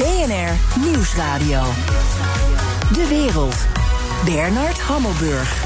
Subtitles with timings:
[0.00, 1.62] BNR Nieuwsradio.
[2.92, 3.54] De wereld.
[4.24, 5.64] Bernard Hammelburg.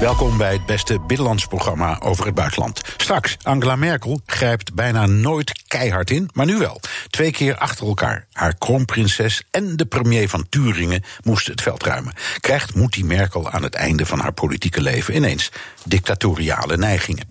[0.00, 2.80] Welkom bij het beste binnenlands programma over het buitenland.
[2.96, 6.80] Straks, Angela Merkel grijpt bijna nooit keihard in, maar nu wel.
[7.10, 8.26] Twee keer achter elkaar.
[8.32, 12.14] Haar kroonprinses en de premier van Turingen moesten het veld ruimen.
[12.40, 15.50] Krijgt Moetie Merkel aan het einde van haar politieke leven ineens
[15.84, 17.28] dictatoriale neigingen.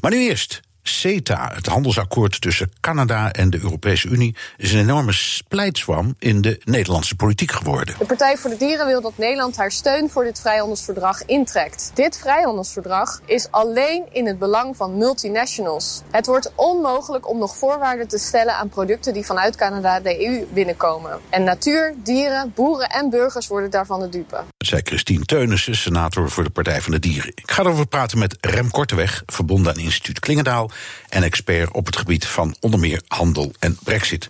[0.00, 5.12] Maar nu eerst CETA, het handelsakkoord tussen Canada en de Europese Unie, is een enorme
[5.12, 7.94] splijtswam in de Nederlandse politiek geworden.
[7.98, 11.90] De Partij voor de Dieren wil dat Nederland haar steun voor dit vrijhandelsverdrag intrekt.
[11.94, 16.02] Dit vrijhandelsverdrag is alleen in het belang van multinationals.
[16.10, 20.46] Het wordt onmogelijk om nog voorwaarden te stellen aan producten die vanuit Canada de EU
[20.52, 21.20] binnenkomen.
[21.28, 24.36] En natuur, dieren, boeren en burgers worden daarvan de dupe.
[24.56, 27.32] Dat zei Christine Teunissen, senator voor de Partij van de Dieren.
[27.34, 30.70] Ik ga erover praten met Rem Korteweg, verbonden aan instituut Klingendaal
[31.08, 34.28] en expert op het gebied van onder meer handel en brexit.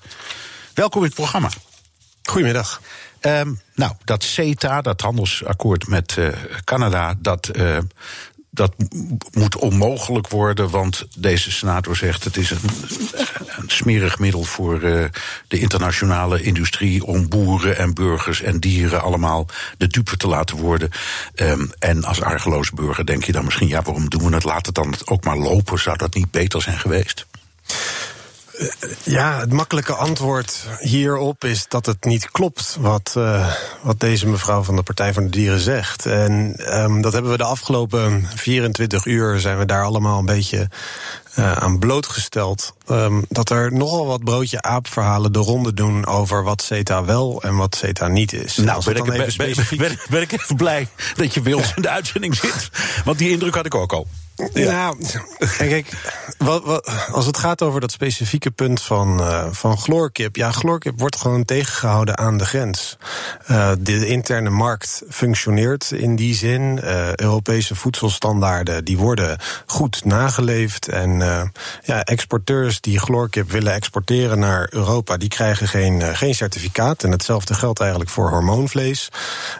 [0.74, 1.50] Welkom in het programma.
[2.22, 2.80] Goedemiddag.
[3.20, 6.28] Um, nou, dat CETA, dat handelsakkoord met uh,
[6.64, 7.78] Canada, dat, uh,
[8.54, 8.74] dat
[9.32, 12.58] moet onmogelijk worden, want deze senator zegt het is een,
[13.58, 15.04] een smerig middel voor uh,
[15.48, 19.46] de internationale industrie om boeren en burgers en dieren allemaal
[19.78, 20.90] de dupe te laten worden.
[21.34, 24.44] Um, en als argeloze burger denk je dan misschien, ja, waarom doen we het?
[24.44, 25.78] Laat het dan ook maar lopen.
[25.78, 27.26] Zou dat niet beter zijn geweest?
[29.04, 34.62] Ja, het makkelijke antwoord hierop is dat het niet klopt wat, uh, wat deze mevrouw
[34.62, 36.06] van de Partij van de Dieren zegt.
[36.06, 40.68] En um, dat hebben we de afgelopen 24 uur zijn we daar allemaal een beetje
[41.38, 42.74] uh, aan blootgesteld.
[42.90, 47.56] Um, dat er nogal wat broodje aapverhalen de ronde doen over wat CETA wel en
[47.56, 48.56] wat CETA niet is.
[48.56, 49.78] Nou, ben ik, ben, specifiek...
[49.78, 52.70] ben, ben ik even blij dat je bij ons in de uitzending zit.
[53.04, 54.06] Want die indruk had ik ook al.
[54.52, 54.72] Ja.
[54.72, 54.96] Nou,
[55.56, 55.92] kijk,
[56.38, 60.36] wat, wat, als het gaat over dat specifieke punt van, uh, van chloorkip.
[60.36, 62.96] Ja, chloorkip wordt gewoon tegengehouden aan de grens.
[63.50, 66.80] Uh, de interne markt functioneert in die zin.
[66.84, 70.88] Uh, Europese voedselstandaarden die worden goed nageleefd.
[70.88, 71.21] En
[71.82, 77.04] ja, exporteurs die chloorkip willen exporteren naar Europa, die krijgen geen, geen certificaat.
[77.04, 79.08] En hetzelfde geldt eigenlijk voor hormoonvlees.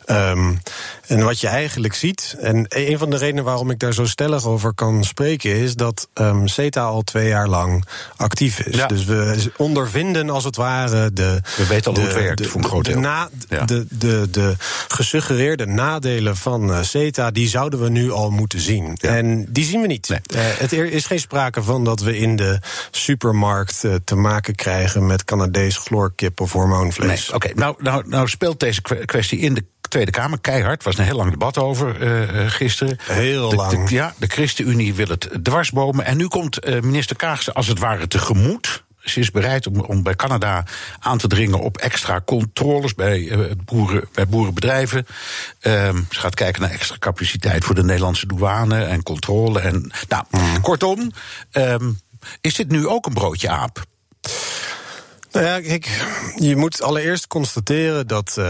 [0.07, 0.61] Um,
[1.07, 4.47] en wat je eigenlijk ziet, en een van de redenen waarom ik daar zo stellig
[4.47, 7.85] over kan spreken, is dat um, CETA al twee jaar lang
[8.17, 8.77] actief is.
[8.77, 8.87] Ja.
[8.87, 11.41] Dus we ondervinden als het ware de.
[11.57, 12.95] We weten al de, hoe het werkt, de, voor een groot deel.
[12.95, 13.65] De, na, ja.
[13.65, 14.55] de, de, de
[14.89, 18.93] gesuggereerde nadelen van uh, CETA, die zouden we nu al moeten zien.
[18.95, 19.17] Ja.
[19.17, 20.09] En die zien we niet.
[20.09, 20.21] Nee.
[20.35, 22.59] Uh, het er is geen sprake van dat we in de
[22.91, 27.09] supermarkt uh, te maken krijgen met Canadees chloorkip of hormoonvlees.
[27.09, 27.53] Nee, Oké, okay.
[27.55, 30.83] nou, nou, nou speelt deze kwestie in de Tweede Kamer keihard.
[30.83, 32.99] was een heel lang debat over uh, gisteren.
[33.03, 33.89] Heel de, lang.
[33.89, 36.05] De, ja, de ChristenUnie wil het dwarsbomen.
[36.05, 38.85] En nu komt uh, minister Kaagse als het ware tegemoet.
[39.05, 40.65] Ze is bereid om, om bij Canada
[40.99, 45.07] aan te dringen op extra controles bij, uh, boeren, bij boerenbedrijven.
[45.61, 49.61] Um, ze gaat kijken naar extra capaciteit voor de Nederlandse douane en controle.
[49.61, 50.61] En, nou, mm.
[50.61, 51.11] kortom,
[51.53, 52.01] um,
[52.41, 53.85] is dit nu ook een broodje aap?
[55.33, 56.05] Nou ja, kijk,
[56.37, 58.41] je moet allereerst constateren dat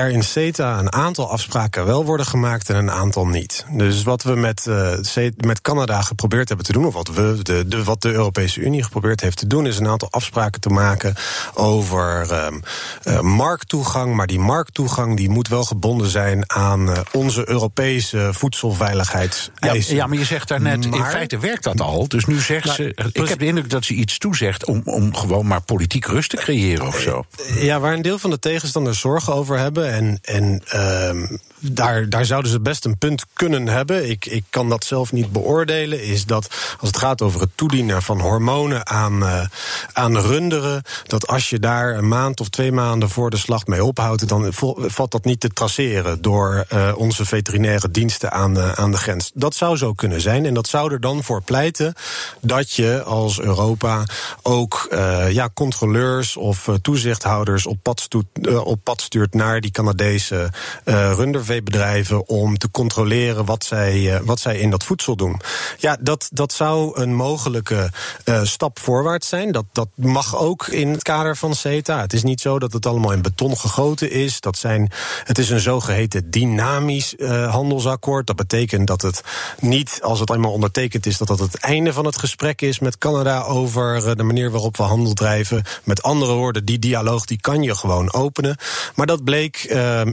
[0.00, 3.64] er in CETA een aantal afspraken wel worden gemaakt en een aantal niet.
[3.70, 7.68] Dus wat we met, uh, met Canada geprobeerd hebben te doen, of wat, we, de,
[7.68, 11.14] de, wat de Europese Unie geprobeerd heeft te doen, is een aantal afspraken te maken
[11.54, 12.62] over um,
[13.04, 14.14] uh, markttoegang.
[14.14, 19.94] Maar die markttoegang die moet wel gebonden zijn aan uh, onze Europese voedselveiligheidseisen.
[19.94, 22.08] Ja, ja, maar je zegt daarnet, maar, in feite werkt dat al.
[22.08, 23.10] Dus nu zegt nou, ze.
[23.12, 26.36] Ik heb de indruk dat ze iets toezegt om, om gewoon maar politiek rust te
[26.36, 27.24] creëren of zo.
[27.54, 29.89] Ja, waar een deel van de tegenstanders zorgen over hebben.
[29.90, 34.10] En, en um, daar, daar zouden ze best een punt kunnen hebben.
[34.10, 36.02] Ik, ik kan dat zelf niet beoordelen.
[36.02, 36.48] Is dat
[36.80, 39.44] als het gaat over het toedienen van hormonen aan, uh,
[39.92, 40.82] aan runderen.
[41.06, 44.28] dat als je daar een maand of twee maanden voor de slacht mee ophoudt.
[44.28, 49.30] dan valt dat niet te traceren door uh, onze veterinaire diensten aan aan de grens.
[49.34, 50.46] Dat zou zo kunnen zijn.
[50.46, 51.94] En dat zou er dan voor pleiten
[52.40, 54.04] dat je als Europa
[54.42, 58.08] ook uh, ja, controleurs of toezichthouders op pad,
[58.64, 60.50] op pad stuurt naar die Canadese
[60.84, 65.40] runderveterinaire bedrijven om te controleren wat zij, uh, wat zij in dat voedsel doen.
[65.78, 67.90] Ja, dat, dat zou een mogelijke
[68.24, 69.52] uh, stap voorwaarts zijn.
[69.52, 72.00] Dat, dat mag ook in het kader van CETA.
[72.00, 74.40] Het is niet zo dat het allemaal in beton gegoten is.
[74.40, 74.90] Dat zijn,
[75.24, 78.26] het is een zogeheten dynamisch uh, handelsakkoord.
[78.26, 79.22] Dat betekent dat het
[79.60, 82.98] niet, als het eenmaal ondertekend is, dat dat het einde van het gesprek is met
[82.98, 85.64] Canada over de manier waarop we handel drijven.
[85.84, 88.56] Met andere woorden, die dialoog die kan je gewoon openen.
[88.94, 89.56] Maar dat bleek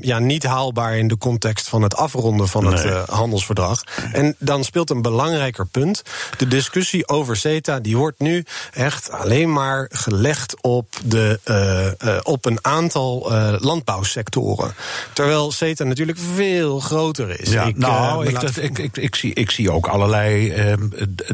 [0.02, 3.84] ja, niet haalbaar in de context van het afronden van het uh, handelsverdrag.
[4.12, 6.02] En dan speelt een belangrijker punt.
[6.38, 12.20] De discussie over CETA die wordt nu echt alleen maar gelegd op, de, uh, uh,
[12.24, 14.74] op een aantal landbouwsectoren.
[15.14, 17.50] Terwijl CETA natuurlijk veel groter is.
[17.50, 20.88] Ja, ik, nou, ik, dat, ik, ik, ik, zie, ik zie ook allerlei ehm,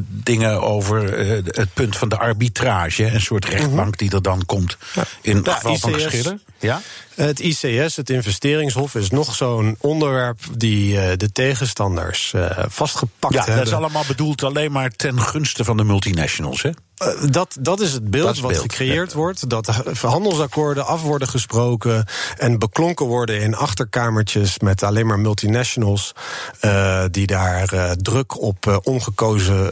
[0.07, 3.05] dingen over het punt van de arbitrage.
[3.05, 3.97] Een soort rechtbank mhm.
[3.97, 4.77] die er dan komt
[5.21, 6.41] in het geval van geschillen.
[6.63, 6.81] Ja?
[7.15, 13.39] Het ICS, het investeringshof, is nog zo'n onderwerp die uh, de tegenstanders uh, vastgepakt ja,
[13.39, 13.57] hebben.
[13.57, 16.69] Dat is allemaal bedoeld alleen maar ten gunste van de multinationals, hè?
[16.97, 19.17] Uh, dat, dat is het beeld wat beeld, gecreëerd ja.
[19.17, 19.49] wordt.
[19.49, 19.67] Dat
[20.01, 22.05] handelsakkoorden af worden gesproken
[22.37, 26.13] en beklonken worden in achterkamertjes met alleen maar multinationals.
[27.11, 29.71] die daar druk op ongekozen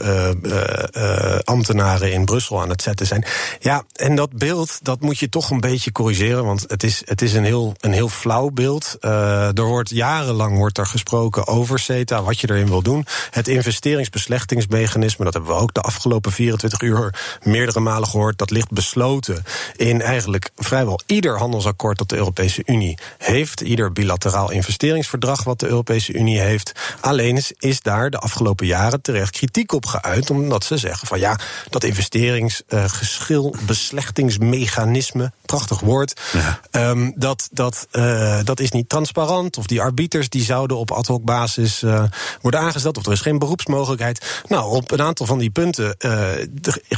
[1.44, 3.26] ambtenaren in Brussel aan het zetten zijn.
[3.60, 7.22] Ja, en dat beeld dat moet je toch een beetje corrigeren, want het is, het
[7.22, 8.98] is een heel, een heel flauw beeld.
[9.02, 13.06] Er wordt jarenlang wordt er gesproken over CETA, wat je erin wil doen.
[13.30, 17.11] Het investeringsbeslechtingsmechanisme, dat hebben we ook de afgelopen 24 uur
[17.44, 18.38] meerdere malen gehoord.
[18.38, 19.44] Dat ligt besloten
[19.76, 23.62] in eigenlijk vrijwel ieder handelsakkoord dat de Europese Unie heeft.
[23.62, 26.72] Ieder bilateraal investeringsverdrag wat de Europese Unie heeft.
[27.00, 31.20] Alleen is, is daar de afgelopen jaren terecht kritiek op geuit, omdat ze zeggen van
[31.20, 36.22] ja, dat investeringsgeschil, uh, beslechtingsmechanisme, prachtig woord.
[36.32, 36.60] Ja.
[36.90, 39.58] Um, dat, dat, uh, dat is niet transparant.
[39.58, 42.04] Of die arbiters die zouden op ad hoc basis uh,
[42.42, 42.98] worden aangesteld.
[42.98, 44.42] Of er is geen beroepsmogelijkheid.
[44.48, 45.96] Nou, op een aantal van die punten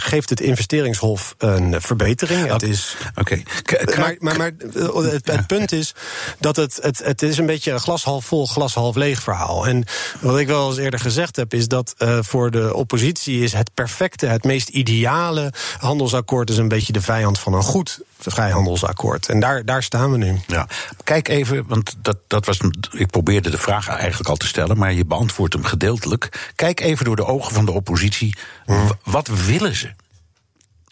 [0.04, 2.52] geeft het investeringshof een verbetering.
[2.52, 2.96] Het is.
[3.16, 3.42] Oké.
[3.60, 3.96] Okay.
[3.98, 5.94] Maar, maar, maar het, het, punt is
[6.40, 9.68] dat het, het, het is een beetje een glas half vol, glas half leeg verhaal.
[9.68, 9.86] En
[10.20, 14.26] wat ik wel eens eerder gezegd heb, is dat voor de oppositie is het perfecte,
[14.26, 19.30] het meest ideale handelsakkoord is een beetje de vijand van een goed vrijhandelsakkoord.
[19.30, 20.40] En daar, daar staan we nu.
[20.48, 20.68] Ja.
[21.04, 22.60] Kijk even, want dat, dat was.
[22.92, 26.52] Ik probeerde de vraag eigenlijk al te stellen, maar je beantwoordt hem gedeeltelijk.
[26.56, 28.36] Kijk even door de ogen van de oppositie.
[28.66, 28.92] Hmm.
[29.04, 29.93] Wat willen ze?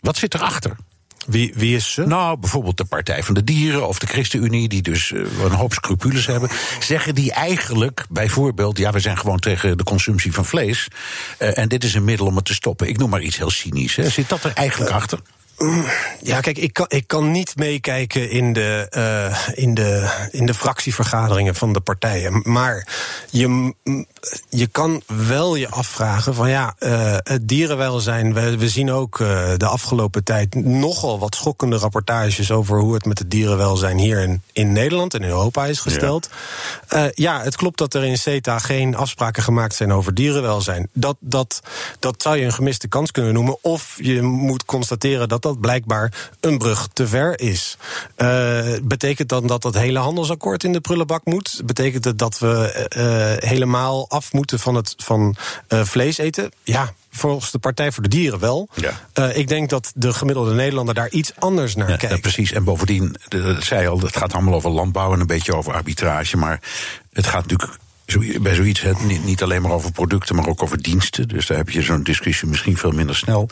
[0.02, 0.76] Wat zit erachter?
[1.28, 2.06] Wie, wie is ze?
[2.06, 5.74] Nou, bijvoorbeeld de Partij van de Dieren of de ChristenUnie, die dus uh, een hoop
[5.74, 6.50] scrupules hebben.
[6.80, 10.88] Zeggen die eigenlijk bijvoorbeeld: ja, we zijn gewoon tegen de consumptie van vlees.
[11.40, 12.88] Uh, en dit is een middel om het te stoppen.
[12.88, 13.96] Ik noem maar iets heel cynisch.
[13.96, 14.10] Hè.
[14.10, 15.20] Zit dat er eigenlijk achter?
[16.22, 20.54] Ja, kijk, ik kan, ik kan niet meekijken in de, uh, in, de, in de
[20.54, 22.42] fractievergaderingen van de partijen.
[22.44, 22.88] Maar
[23.30, 23.74] je,
[24.50, 28.34] je kan wel je afvragen van ja, uh, het dierenwelzijn.
[28.34, 29.28] We, we zien ook uh,
[29.58, 34.42] de afgelopen tijd nogal wat schokkende rapportages over hoe het met het dierenwelzijn hier in,
[34.54, 36.30] in Nederland en Europa is gesteld.
[36.90, 37.12] Ja.
[37.14, 40.90] ja, het klopt dat er in CETA geen afspraken gemaakt zijn over dierenwelzijn.
[40.94, 41.62] Dat, dat,
[42.00, 43.58] dat zou je een gemiste kans kunnen noemen.
[43.62, 47.78] Of je moet constateren dat dat dat blijkbaar een brug te ver is.
[48.18, 51.62] Uh, betekent dan dat dat hele handelsakkoord in de prullenbak moet?
[51.66, 55.36] Betekent het dat we uh, helemaal af moeten van het van
[55.70, 56.52] uh, vlees eten?
[56.64, 58.68] Ja, volgens de Partij voor de Dieren wel.
[58.76, 58.92] Ja.
[59.20, 62.16] Uh, ik denk dat de gemiddelde Nederlander daar iets anders naar ja, kijkt.
[62.16, 62.52] Ja, precies.
[62.52, 66.38] En bovendien, dat zei al, het gaat allemaal over landbouw en een beetje over arbitrage.
[66.38, 66.60] Maar
[67.14, 67.80] het gaat natuurlijk
[68.42, 71.28] bij zoiets het niet, niet alleen maar over producten, maar ook over diensten.
[71.28, 73.50] Dus daar heb je zo'n discussie misschien veel minder snel.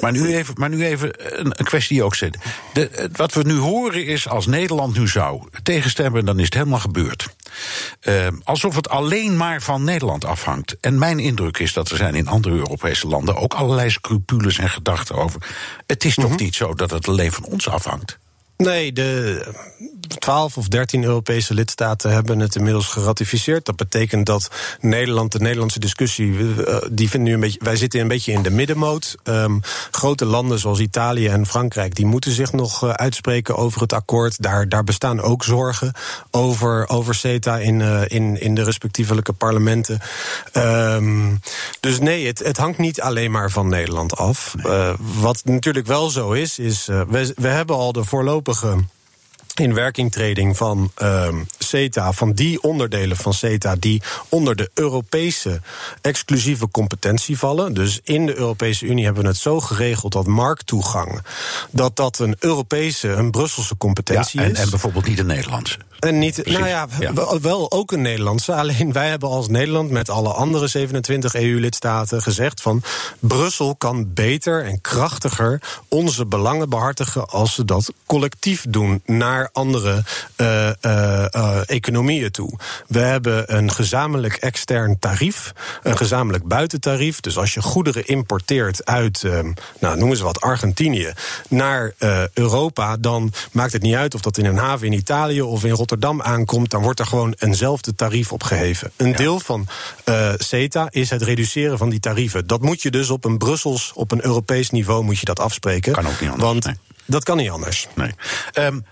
[0.00, 2.38] Maar nu even, maar nu even een, een kwestie die ook zit.
[2.72, 6.78] De, wat we nu horen is, als Nederland nu zou tegenstemmen, dan is het helemaal
[6.78, 7.28] gebeurd.
[8.02, 10.76] Uh, alsof het alleen maar van Nederland afhangt.
[10.80, 14.70] En mijn indruk is dat er zijn in andere Europese landen ook allerlei scrupules en
[14.70, 15.42] gedachten over.
[15.86, 16.42] Het is toch mm -hmm.
[16.42, 18.18] niet zo dat het alleen van ons afhangt?
[18.58, 19.42] Nee, de
[20.18, 23.64] 12 of 13 Europese lidstaten hebben het inmiddels geratificeerd.
[23.64, 24.50] Dat betekent dat
[24.80, 26.36] Nederland, de Nederlandse discussie,
[26.90, 29.16] die vinden nu een beetje, wij zitten een beetje in de middenmoot.
[29.24, 29.60] Um,
[29.90, 34.42] grote landen zoals Italië en Frankrijk, die moeten zich nog uh, uitspreken over het akkoord.
[34.42, 35.92] Daar, daar bestaan ook zorgen
[36.30, 40.00] over, over CETA in, uh, in, in de respectievelijke parlementen.
[40.52, 41.40] Um,
[41.80, 44.54] dus nee, het, het hangt niet alleen maar van Nederland af.
[44.66, 48.47] Uh, wat natuurlijk wel zo is, is we, we hebben al de voorlopige
[49.58, 55.60] in werkingtreding van um, CETA, van die onderdelen van CETA die onder de Europese
[56.00, 57.74] exclusieve competentie vallen.
[57.74, 61.22] Dus in de Europese Unie hebben we het zo geregeld dat markttoegang,
[61.70, 64.58] dat dat een Europese, een Brusselse competentie ja, en, is.
[64.58, 65.78] En bijvoorbeeld niet een Nederlandse.
[65.98, 68.54] En niet, Precies, nou ja, ja, Wel, ook een Nederlandse.
[68.60, 72.82] Alleen wij hebben als Nederland met alle andere 27 EU-lidstaten gezegd van
[73.18, 80.04] Brussel kan beter en krachtiger onze belangen behartigen als ze dat collectief doen naar andere
[80.36, 82.58] uh, uh, uh, economieën toe.
[82.86, 85.52] We hebben een gezamenlijk extern tarief,
[85.82, 87.20] een gezamenlijk buitentarief.
[87.20, 89.22] Dus als je goederen importeert uit,
[89.78, 91.12] nou noemen ze wat, Argentinië
[91.48, 91.92] naar
[92.32, 95.70] Europa, dan maakt het niet uit of dat in een haven in Italië of in
[95.70, 98.90] Rotterdam Rotterdam aankomt, dan wordt er gewoon eenzelfde tarief opgeheven.
[98.96, 99.66] Een deel van
[100.04, 102.46] uh, CETA is het reduceren van die tarieven.
[102.46, 105.92] Dat moet je dus op een Brussels, op een Europees niveau moet je dat afspreken.
[105.92, 106.42] Kan ook niet anders.
[106.42, 106.76] Want
[107.08, 107.86] dat kan niet anders.
[107.94, 108.10] Nee.
[108.54, 108.84] Um,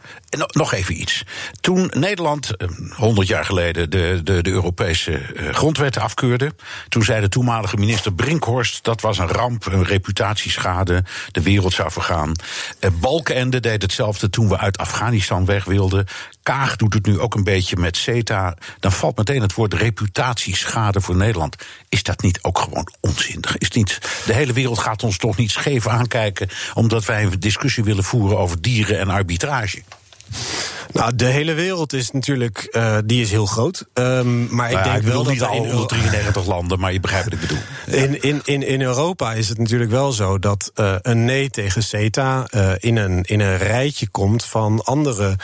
[0.49, 1.25] nog even iets.
[1.61, 2.50] Toen Nederland,
[2.90, 6.54] 100 jaar geleden, de, de, de Europese uh, grondwet afkeurde.
[6.88, 8.85] Toen zei de toenmalige minister Brinkhorst.
[8.85, 11.04] dat was een ramp, een reputatieschade.
[11.30, 12.32] De wereld zou vergaan.
[12.80, 16.06] Uh, Balkenende deed hetzelfde toen we uit Afghanistan weg wilden.
[16.42, 18.56] Kaag doet het nu ook een beetje met CETA.
[18.80, 21.56] Dan valt meteen het woord reputatieschade voor Nederland.
[21.88, 23.58] Is dat niet ook gewoon onzinnig?
[23.58, 26.49] Is niet, de hele wereld gaat ons toch niet scheef aankijken.
[26.75, 29.82] omdat wij een discussie willen voeren over dieren en arbitrage?
[30.92, 33.86] Nou, de hele wereld is natuurlijk uh, die is heel groot.
[33.94, 37.00] Um, maar nou ik denk ik wel dat niet al in 93 landen, maar je
[37.00, 37.58] begrijpt wat ik bedoel.
[38.02, 41.82] In, in, in, in Europa is het natuurlijk wel zo dat uh, een nee tegen
[41.82, 45.36] CETA uh, in, een, in een rijtje komt van andere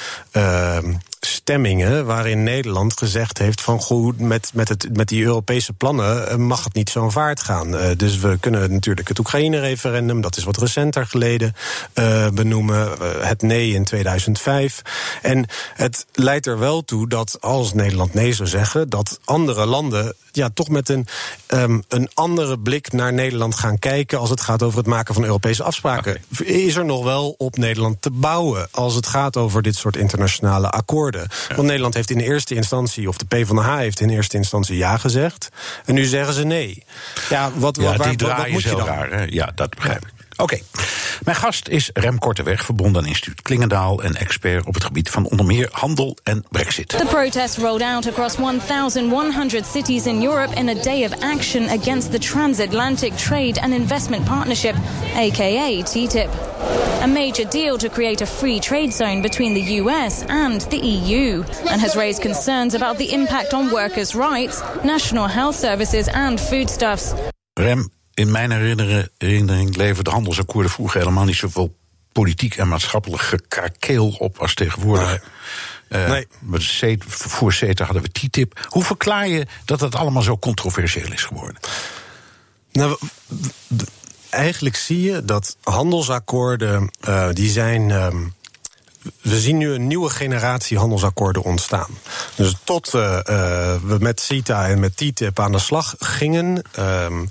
[1.26, 6.36] stemmingen waarin Nederland gezegd heeft van goed, met, met, het, met die Europese plannen eh,
[6.36, 7.74] mag het niet zo'n vaart gaan.
[7.74, 11.54] Uh, dus we kunnen natuurlijk het Oekraïne-referendum, dat is wat recenter geleden,
[11.94, 12.90] uh, benoemen.
[13.20, 14.82] het nee in 2005.
[15.22, 20.14] En het leidt er wel toe dat als Nederland nee zou zeggen, dat andere landen
[20.32, 21.06] ja, toch met een,
[21.48, 25.24] um, een andere blik naar Nederland gaan kijken als het gaat over het maken van
[25.24, 26.20] Europese afspraken.
[26.32, 26.46] Okay.
[26.46, 30.70] Is er nog wel op Nederland te bouwen als het gaat over dit soort internationale
[30.70, 31.11] akkoorden?
[31.18, 31.54] Ja.
[31.54, 34.96] Want Nederland heeft in de eerste instantie, of de PvdA heeft in eerste instantie ja
[34.96, 35.48] gezegd.
[35.84, 36.84] En nu zeggen ze nee.
[37.28, 38.86] Ja, wat, ja, waar, die wat, wat moet je dan?
[38.86, 39.32] Raar?
[39.32, 40.21] Ja, dat begrijp ik.
[40.42, 40.54] Oké.
[40.54, 40.62] Okay.
[41.24, 45.24] Mijn gast is Rem Korteweg, verbonden aan instituut Klingendaal en expert op het gebied van
[45.24, 46.88] onder meer handel en brexit.
[46.88, 52.10] The protest rolled out across 1100 cities in Europe in a day of action against
[52.10, 54.74] the transatlantic trade and investment partnership,
[55.16, 56.30] aka TTIP.
[57.02, 61.42] A major deal to create a free trade zone between the US and the EU
[61.70, 67.14] and has raised concerns about the impact on workers' rights, national health services and foodstuffs.
[67.58, 71.76] Rem, in mijn herinnering leverde handelsakkoorden vroeger helemaal niet zoveel
[72.12, 75.08] politiek en maatschappelijk gekrakeel op als tegenwoordig.
[75.88, 76.02] Nee.
[76.02, 76.26] Uh, nee.
[76.40, 76.64] Met
[77.06, 78.66] voor CETA hadden we TTIP.
[78.68, 81.56] Hoe verklaar je dat het allemaal zo controversieel is geworden?
[82.72, 82.98] Nou,
[84.30, 87.90] eigenlijk zie je dat handelsakkoorden, uh, die zijn.
[87.90, 88.34] Um,
[89.22, 91.90] we zien nu een nieuwe generatie handelsakkoorden ontstaan.
[92.34, 93.18] Dus tot uh, uh,
[93.84, 97.28] we met CETA en met TTIP aan de slag gingen, um,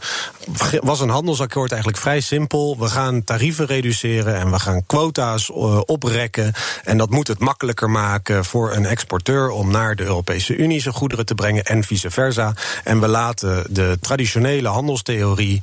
[0.81, 2.77] was een handelsakkoord eigenlijk vrij simpel.
[2.79, 6.53] We gaan tarieven reduceren en we gaan quota's uh, oprekken.
[6.83, 10.93] En dat moet het makkelijker maken voor een exporteur om naar de Europese Unie zijn
[10.93, 12.53] goederen te brengen en vice versa.
[12.83, 15.61] En we laten de traditionele handelstheorie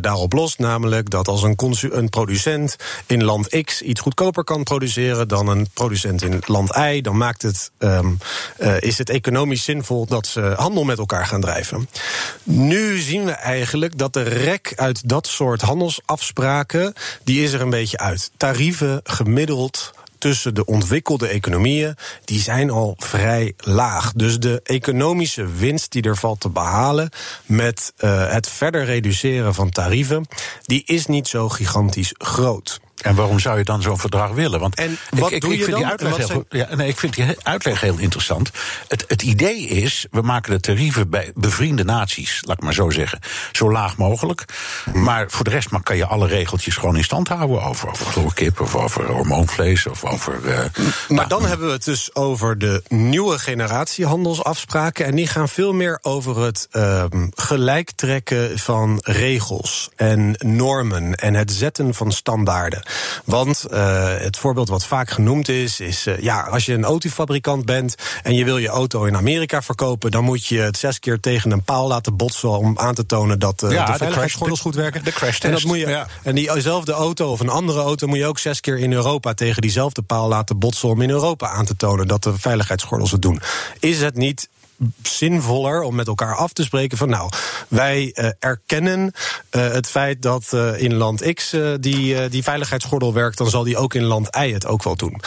[0.00, 1.56] daarop los, namelijk dat als een,
[1.90, 2.76] een producent
[3.06, 7.42] in land X iets goedkoper kan produceren dan een producent in land Y, dan maakt
[7.42, 8.18] het, um,
[8.58, 11.88] uh, is het economisch zinvol dat ze handel met elkaar gaan drijven.
[12.42, 16.94] Nu zien we eigenlijk dat de rek uit dat soort handelsafspraken,
[17.24, 18.30] die is er een beetje uit.
[18.36, 24.12] Tarieven gemiddeld tussen de ontwikkelde economieën, die zijn al vrij laag.
[24.12, 27.10] Dus de economische winst die er valt te behalen
[27.46, 30.26] met uh, het verder reduceren van tarieven,
[30.62, 32.80] die is niet zo gigantisch groot.
[33.02, 34.60] En waarom zou je dan zo'n verdrag willen?
[34.60, 35.80] Want en wat ik, doe ik, je vind dan?
[35.86, 38.50] Die uitleg heel, zijn- ja, nee, ik vind die uitleg heel interessant.
[38.88, 42.90] Het, het idee is, we maken de tarieven bij bevriende naties, laat ik maar zo
[42.90, 43.18] zeggen,
[43.52, 44.44] zo laag mogelijk.
[44.94, 47.62] Maar voor de rest maar kan je alle regeltjes gewoon in stand houden.
[47.62, 50.34] Over, over geloof ik, kip, of over hormoonvlees, of over...
[50.48, 50.72] eh, Maar
[51.08, 55.04] nou, dan hebben we het dus over de nieuwe generatie handelsafspraken.
[55.06, 61.52] En die gaan veel meer over het ehm gelijktrekken van regels en normen en het
[61.52, 62.82] zetten van standaarden.
[63.24, 67.64] Want eh, het voorbeeld wat vaak genoemd is, is eh, ja, als je een autofabrikant
[67.64, 71.20] bent en je wil je auto in Amerika verkopen, dan moet je het zes keer
[71.20, 74.60] tegen een paal laten botsen om aan te tonen dat eh, Ja, de de veiligheidsgordels
[74.60, 75.04] crash- goed werken.
[75.04, 76.06] de crashtest, En dat moet je ja.
[76.22, 79.62] en diezelfde auto of een andere auto moet je ook zes keer in Europa tegen
[79.62, 83.40] diezelfde paal laten botsen om in Europa aan te tonen dat de veiligheidsgordels het doen.
[83.78, 84.48] Is het niet
[85.02, 87.30] zinvoller om met elkaar af te spreken van nou,
[87.68, 89.12] wij eh, erkennen
[89.50, 93.76] eh, het feit dat eh, in land X die, die veiligheidsgordel werkt, dan zal die
[93.76, 95.20] ook in land Y het ook wel doen.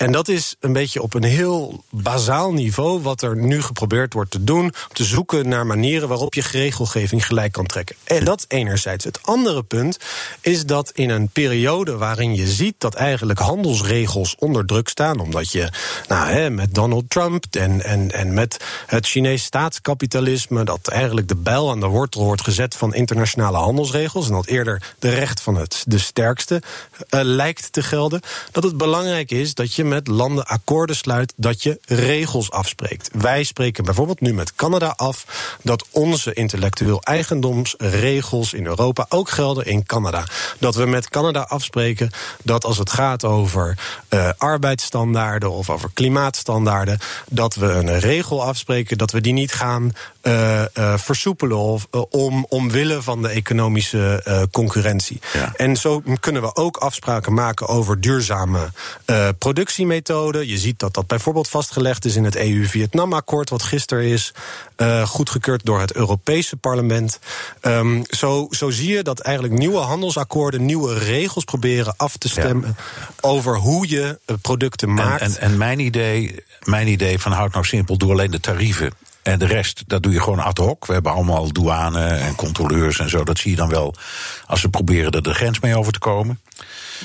[0.00, 4.30] En dat is een beetje op een heel bazaal niveau wat er nu geprobeerd wordt
[4.30, 4.58] te doen.
[4.60, 7.96] Om te zoeken naar manieren waarop je regelgeving gelijk kan trekken.
[8.04, 9.04] En dat enerzijds.
[9.04, 9.98] Het andere punt
[10.40, 15.18] is dat in een periode waarin je ziet dat eigenlijk handelsregels onder druk staan.
[15.18, 15.72] Omdat je
[16.08, 20.64] nou, hè, met Donald Trump en, en, en met het Chinees staatskapitalisme.
[20.64, 24.26] dat eigenlijk de bijl aan de wortel wordt gezet van internationale handelsregels.
[24.26, 26.62] En dat eerder de recht van het, de sterkste
[27.08, 28.20] eh, lijkt te gelden.
[28.52, 33.10] Dat het belangrijk is dat je met landen akkoorden sluit dat je regels afspreekt.
[33.12, 35.24] Wij spreken bijvoorbeeld nu met Canada af
[35.62, 40.24] dat onze intellectueel eigendomsregels in Europa ook gelden in Canada.
[40.58, 42.10] Dat we met Canada afspreken
[42.42, 43.78] dat als het gaat over
[44.08, 49.92] uh, arbeidsstandaarden of over klimaatstandaarden, dat we een regel afspreken dat we die niet gaan
[50.22, 55.20] uh, uh, versoepelen of, om, omwille van de economische concurrentie.
[55.32, 55.52] Ja.
[55.56, 58.70] En zo kunnen we ook afspraken maken over duurzame
[59.38, 60.48] productiemethoden.
[60.48, 64.32] Je ziet dat dat bijvoorbeeld vastgelegd is in het EU-Vietnam-akkoord, wat gisteren is
[65.04, 67.18] goedgekeurd door het Europese parlement.
[67.62, 72.76] Um, zo, zo zie je dat eigenlijk nieuwe handelsakkoorden nieuwe regels proberen af te stemmen
[73.20, 75.20] over hoe je producten maakt.
[75.20, 78.92] En, en, en mijn, idee, mijn idee van houd nou simpel, doe alleen de tarieven.
[79.22, 80.86] En de rest, dat doe je gewoon ad hoc.
[80.86, 83.24] We hebben allemaal douane en controleurs en zo.
[83.24, 83.94] Dat zie je dan wel
[84.46, 86.40] als ze proberen er de grens mee over te komen.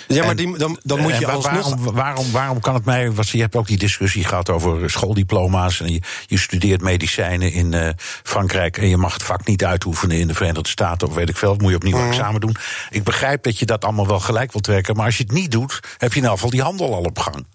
[0.07, 1.75] Ja, maar die, dan, dan moet je alsnog...
[1.75, 3.11] Waarom, waarom, waarom kan het mij...
[3.11, 5.81] Want je hebt ook die discussie gehad over schooldiploma's...
[5.81, 7.89] en je, je studeert medicijnen in uh,
[8.23, 8.77] Frankrijk...
[8.77, 11.07] en je mag het vak niet uitoefenen in de Verenigde Staten...
[11.07, 12.07] of weet ik veel, moet je opnieuw mm.
[12.07, 12.55] examen doen.
[12.89, 14.95] Ik begrijp dat je dat allemaal wel gelijk wilt trekken...
[14.95, 17.19] maar als je het niet doet, heb je in ieder geval die handel al op
[17.19, 17.45] gang.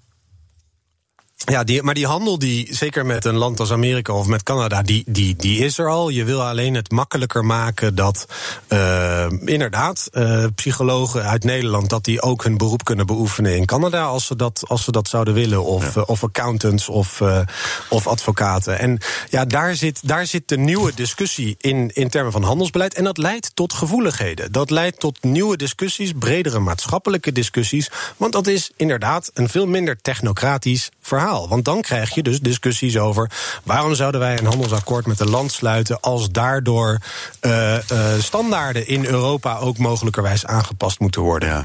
[1.44, 4.82] Ja, die, maar die handel, die, zeker met een land als Amerika of met Canada,
[4.82, 6.08] die, die, die is er al.
[6.08, 8.26] Je wil alleen het makkelijker maken dat
[8.68, 14.04] uh, inderdaad uh, psychologen uit Nederland dat die ook hun beroep kunnen beoefenen in Canada
[14.04, 15.64] als ze dat, als ze dat zouden willen.
[15.64, 16.00] Of, ja.
[16.00, 17.22] uh, of accountants of,
[17.88, 18.78] of advocaten.
[18.78, 22.94] En ja, daar zit, daar zit de nieuwe discussie in, in termen van handelsbeleid.
[22.94, 24.52] En dat leidt tot gevoeligheden.
[24.52, 27.90] Dat leidt tot nieuwe discussies, bredere maatschappelijke discussies.
[28.16, 31.29] Want dat is inderdaad een veel minder technocratisch verhaal.
[31.30, 33.30] Want dan krijg je dus discussies over
[33.64, 36.98] waarom zouden wij een handelsakkoord met een land sluiten als daardoor
[37.40, 37.78] uh, uh,
[38.18, 41.48] standaarden in Europa ook mogelijkerwijs aangepast moeten worden.
[41.48, 41.64] Ja.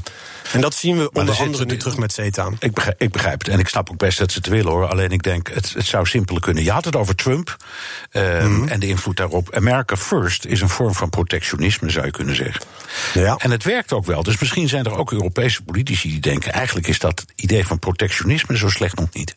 [0.52, 2.50] En dat zien we onder andere nu terug met CETA.
[2.58, 3.48] Ik begrijp, ik begrijp, het.
[3.48, 4.88] En ik snap ook best dat ze het willen hoor.
[4.88, 6.64] Alleen ik denk, het, het zou simpeler kunnen.
[6.64, 7.56] Je had het over Trump
[8.12, 8.68] mm -hmm.
[8.68, 9.54] en de invloed daarop.
[9.54, 12.62] America First is een vorm van protectionisme, zou je kunnen zeggen.
[13.14, 13.36] Ja.
[13.36, 14.22] En het werkt ook wel.
[14.22, 16.52] Dus misschien zijn er ook Europese politici die denken...
[16.52, 19.36] eigenlijk is dat idee van protectionisme zo slecht nog niet.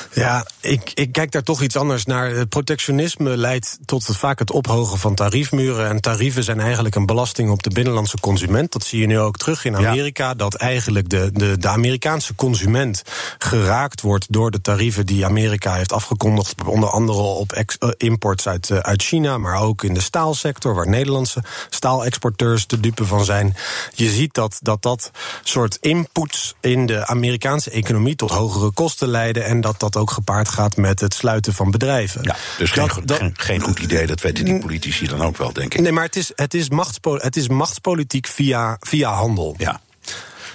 [0.13, 2.45] Ja, ik, ik kijk daar toch iets anders naar.
[2.47, 5.89] Protectionisme leidt tot het, vaak het ophogen van tariefmuren.
[5.89, 8.71] En tarieven zijn eigenlijk een belasting op de binnenlandse consument.
[8.71, 10.27] Dat zie je nu ook terug in Amerika.
[10.27, 10.33] Ja.
[10.33, 13.01] Dat eigenlijk de, de, de Amerikaanse consument
[13.37, 16.55] geraakt wordt door de tarieven die Amerika heeft afgekondigd.
[16.65, 20.75] Onder andere op ex, uh, imports uit, uh, uit China, maar ook in de staalsector,
[20.75, 23.55] waar Nederlandse staalexporteurs de dupe van zijn.
[23.93, 25.11] Je ziet dat dat, dat
[25.43, 29.45] soort inputs in de Amerikaanse economie tot hogere kosten leiden.
[29.45, 32.23] En dat dat ook gepaard gaat met het sluiten van bedrijven.
[32.23, 35.53] Ja, dus geen, dat, geen, geen, goed idee, dat weten die politici dan ook wel,
[35.53, 35.81] denk ik.
[35.81, 39.55] Nee, maar het is, het is, machtspo het is machtspolitiek via, via handel.
[39.57, 39.81] Ja.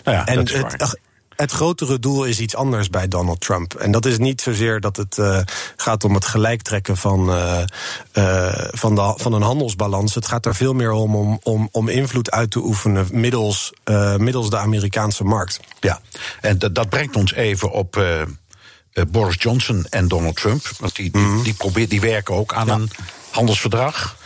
[0.05, 0.99] Nou ja, en dat is het,
[1.37, 3.75] het grotere doel is iets anders bij Donald Trump.
[3.75, 5.39] En dat is niet zozeer dat het uh,
[5.77, 7.63] gaat om het gelijktrekken van, uh,
[8.13, 10.15] uh, van, de, van een handelsbalans.
[10.15, 13.73] Het gaat er veel meer om om, om, om invloed uit te oefenen middels,
[14.17, 15.61] middels de Amerikaanse markt.
[15.81, 16.01] Ja,
[16.41, 18.05] en dat, dat brengt ons even op
[19.09, 20.71] Boris Johnson en Donald Trump.
[20.79, 21.43] Want die, die, mm.
[21.43, 22.75] die, probeert, die werken ook aan ja.
[22.75, 22.91] een
[23.31, 24.17] handelsverdrag.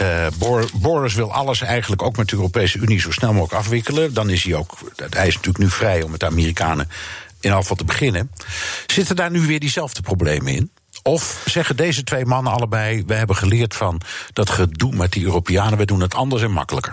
[0.00, 0.26] Uh,
[0.74, 4.14] Boris wil alles eigenlijk ook met de Europese Unie zo snel mogelijk afwikkelen.
[4.14, 4.78] Dan is hij ook.
[5.10, 6.90] Hij is natuurlijk nu vrij om met de Amerikanen
[7.40, 8.30] in afval te beginnen.
[8.86, 10.70] Zitten daar nu weer diezelfde problemen in?
[11.02, 14.00] Of zeggen deze twee mannen allebei: we hebben geleerd van
[14.32, 16.92] dat gedoe met die Europeanen, we doen het anders en makkelijker?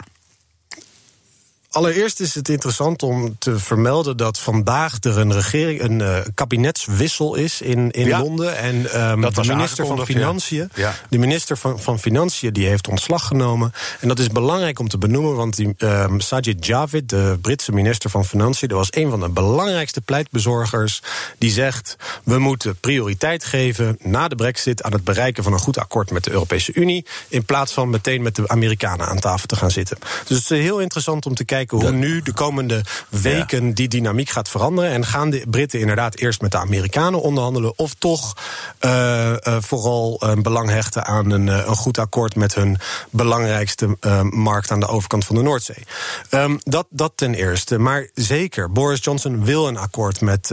[1.75, 7.35] Allereerst is het interessant om te vermelden dat vandaag er een regering, een uh, kabinetswissel
[7.35, 8.57] is in, in ja, Londen.
[8.57, 10.93] En um, de minister van Financiën, ja.
[11.09, 13.73] De minister van, van Financiën, die heeft ontslag genomen.
[13.99, 18.09] En dat is belangrijk om te benoemen, want die, um, Sajid Javid, de Britse minister
[18.09, 21.01] van Financiën, dat was een van de belangrijkste pleitbezorgers.
[21.37, 25.77] Die zegt: we moeten prioriteit geven na de Brexit aan het bereiken van een goed
[25.77, 27.05] akkoord met de Europese Unie.
[27.27, 29.97] In plaats van meteen met de Amerikanen aan tafel te gaan zitten.
[30.27, 34.29] Dus het is heel interessant om te kijken hoe nu de komende weken die dynamiek
[34.29, 34.91] gaat veranderen.
[34.91, 38.35] En gaan de Britten inderdaad eerst met de Amerikanen onderhandelen, of toch
[38.85, 42.77] uh, uh, vooral een belang hechten aan een, uh, een, goed akkoord met hun
[43.09, 43.97] belangrijkste
[44.29, 45.83] markt aan de overkant van de Noordzee.
[46.29, 47.77] Um, dat, dat ten eerste.
[47.77, 50.51] Maar zeker, Boris Johnson wil een akkoord met,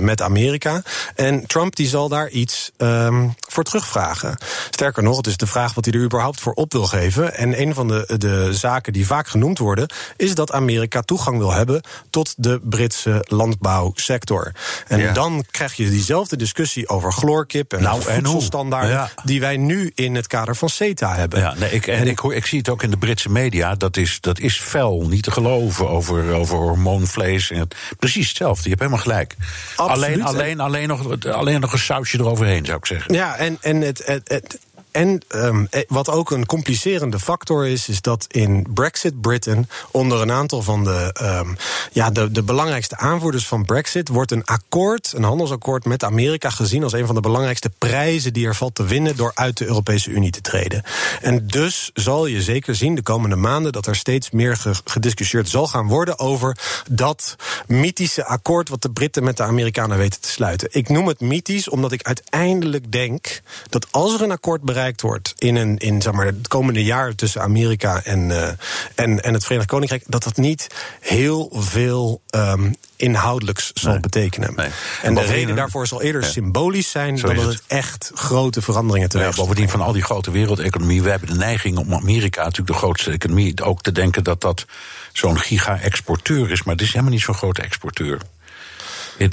[0.00, 0.82] met Amerika.
[1.14, 4.38] En Trump die zal daar iets um, voor terugvragen.
[4.70, 7.34] Sterker nog, het is de vraag wat hij er überhaupt voor op wil geven.
[7.34, 11.38] En een van de, de zaken die vaak genoemd worden, is is dat Amerika toegang
[11.38, 14.52] wil hebben tot de Britse landbouwsector.
[14.86, 20.14] En dan krijg je diezelfde discussie over chloorkip en nou, voedselstandaarden die wij nu in
[20.14, 21.38] het kader van CETA hebben.
[21.40, 23.74] Ja, nee, ik, en, ik, hoor, ik zie het ook in de Britse media.
[23.74, 27.50] Dat is, dat is fel, niet te geloven over, over hormoonvlees.
[27.50, 28.62] En het, precies hetzelfde.
[28.62, 29.36] Je hebt helemaal gelijk.
[29.76, 33.14] Alleen, alleen, alleen, nog, alleen nog een sausje eroverheen, zou ik zeggen.
[33.14, 34.58] Ja, en, en het, het, het
[34.92, 40.32] en um, wat ook een complicerende factor is, is dat in Brexit Britain onder een
[40.32, 41.56] aantal van de, um,
[41.92, 46.82] ja, de, de belangrijkste aanvoerders van Brexit wordt een akkoord, een handelsakkoord met Amerika gezien
[46.82, 50.10] als een van de belangrijkste prijzen die er valt te winnen door uit de Europese
[50.10, 50.82] Unie te treden.
[51.20, 55.66] En dus zal je zeker zien de komende maanden dat er steeds meer gediscussieerd zal
[55.66, 56.58] gaan worden over
[56.90, 60.68] dat mythische akkoord wat de Britten met de Amerikanen weten te sluiten.
[60.70, 65.34] Ik noem het mythisch omdat ik uiteindelijk denk dat als er een akkoord bereikt wordt
[65.38, 68.48] in, een, in zeg maar, het komende jaar tussen Amerika en, uh,
[68.94, 70.66] en, en het Verenigd Koninkrijk, dat dat niet
[71.00, 74.54] heel veel um, inhoudelijks zal betekenen.
[74.54, 74.68] Nee.
[75.02, 77.62] En de reden daarvoor zal eerder symbolisch zijn dan dat het.
[77.66, 81.78] echt grote veranderingen teweeg ja, Bovendien van al die grote wereldeconomieën, we hebben de neiging
[81.78, 84.66] om Amerika, natuurlijk de grootste economie, ook te denken dat dat
[85.12, 86.62] zo'n giga-exporteur is.
[86.62, 88.20] Maar het is helemaal niet zo'n grote exporteur.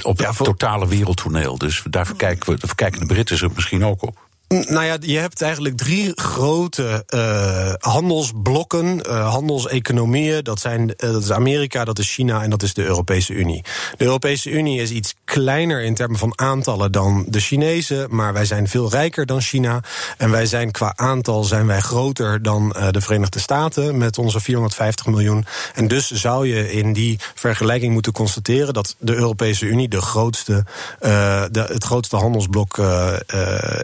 [0.02, 1.58] op het totale wereldtoneel.
[1.58, 4.28] Dus daar kijken, we, daar kijken de Britten zich misschien ook op.
[4.50, 10.44] Nou ja, je hebt eigenlijk drie grote uh, handelsblokken, uh, handelseconomieën.
[10.44, 13.64] Dat, zijn, uh, dat is Amerika, dat is China en dat is de Europese Unie.
[13.96, 18.44] De Europese Unie is iets kleiner in termen van aantallen dan de Chinezen, maar wij
[18.44, 19.80] zijn veel rijker dan China.
[20.16, 25.06] En wij zijn qua aantal zijn wij groter dan de Verenigde Staten met onze 450
[25.06, 25.44] miljoen.
[25.74, 30.64] En dus zou je in die vergelijking moeten constateren dat de Europese Unie de grootste,
[30.98, 32.78] de, het grootste handelsblok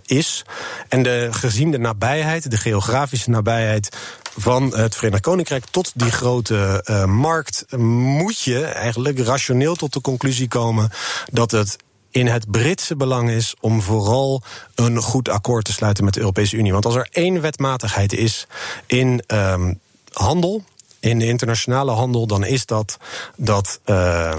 [0.07, 0.45] is.
[0.89, 3.97] En de, gezien de nabijheid, de geografische nabijheid
[4.37, 10.01] van het Verenigd Koninkrijk tot die grote uh, markt, moet je eigenlijk rationeel tot de
[10.01, 10.91] conclusie komen
[11.33, 11.77] dat het
[12.11, 14.43] in het Britse belang is om vooral
[14.75, 16.73] een goed akkoord te sluiten met de Europese Unie.
[16.73, 18.47] Want als er één wetmatigheid is
[18.87, 19.81] in um,
[20.13, 20.65] handel,
[21.01, 22.97] in de internationale handel, dan is dat
[23.37, 23.81] dat.
[23.87, 24.37] Uh,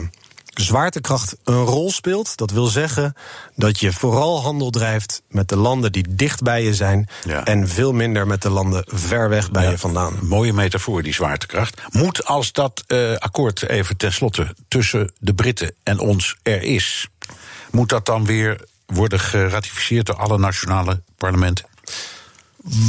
[0.59, 2.37] zwaartekracht een rol speelt.
[2.37, 3.13] Dat wil zeggen
[3.55, 7.09] dat je vooral handel drijft met de landen die dicht bij je zijn.
[7.43, 10.19] En veel minder met de landen ver weg bij je vandaan.
[10.21, 11.81] Mooie metafoor, die zwaartekracht.
[11.89, 17.07] Moet als dat uh, akkoord even tenslotte tussen de Britten en ons er is,
[17.71, 21.65] moet dat dan weer worden geratificeerd door alle nationale parlementen?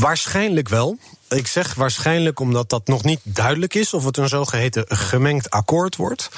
[0.00, 0.98] Waarschijnlijk wel.
[1.28, 5.96] Ik zeg waarschijnlijk omdat dat nog niet duidelijk is of het een zogeheten gemengd akkoord
[5.96, 6.28] wordt.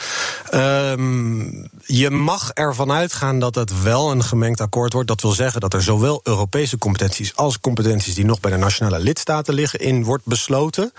[0.54, 5.08] Um, je mag ervan uitgaan dat het wel een gemengd akkoord wordt.
[5.08, 8.98] Dat wil zeggen dat er zowel Europese competenties als competenties die nog bij de nationale
[8.98, 10.92] lidstaten liggen in wordt besloten.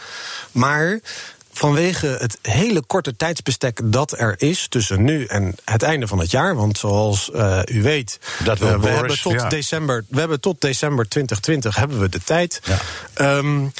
[0.51, 0.99] Maar
[1.61, 6.31] vanwege het hele korte tijdsbestek dat er is tussen nu en het einde van het
[6.31, 6.55] jaar.
[6.55, 11.07] Want zoals uh, u weet, dat uh, we, hebben tot december, we hebben tot december
[11.07, 12.61] 2020 hebben we de tijd.
[13.15, 13.37] Ja.
[13.37, 13.73] Um,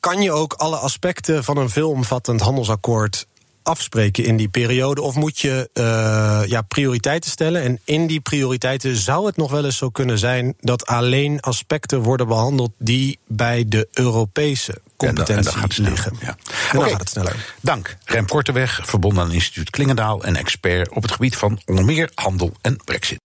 [0.00, 3.26] kan je ook alle aspecten van een veelomvattend handelsakkoord
[3.62, 5.02] afspreken in die periode?
[5.02, 7.62] Of moet je uh, ja, prioriteiten stellen?
[7.62, 12.00] En in die prioriteiten zou het nog wel eens zo kunnen zijn dat alleen aspecten
[12.00, 16.16] worden behandeld die bij de Europese competentie liggen.
[16.20, 16.28] Ja.
[16.72, 17.36] En dan gaat het sneller.
[17.60, 17.96] Dank.
[18.04, 22.52] Rem Korteweg, verbonden aan instituut Klingendaal en expert op het gebied van onder meer handel
[22.60, 23.18] en brexit.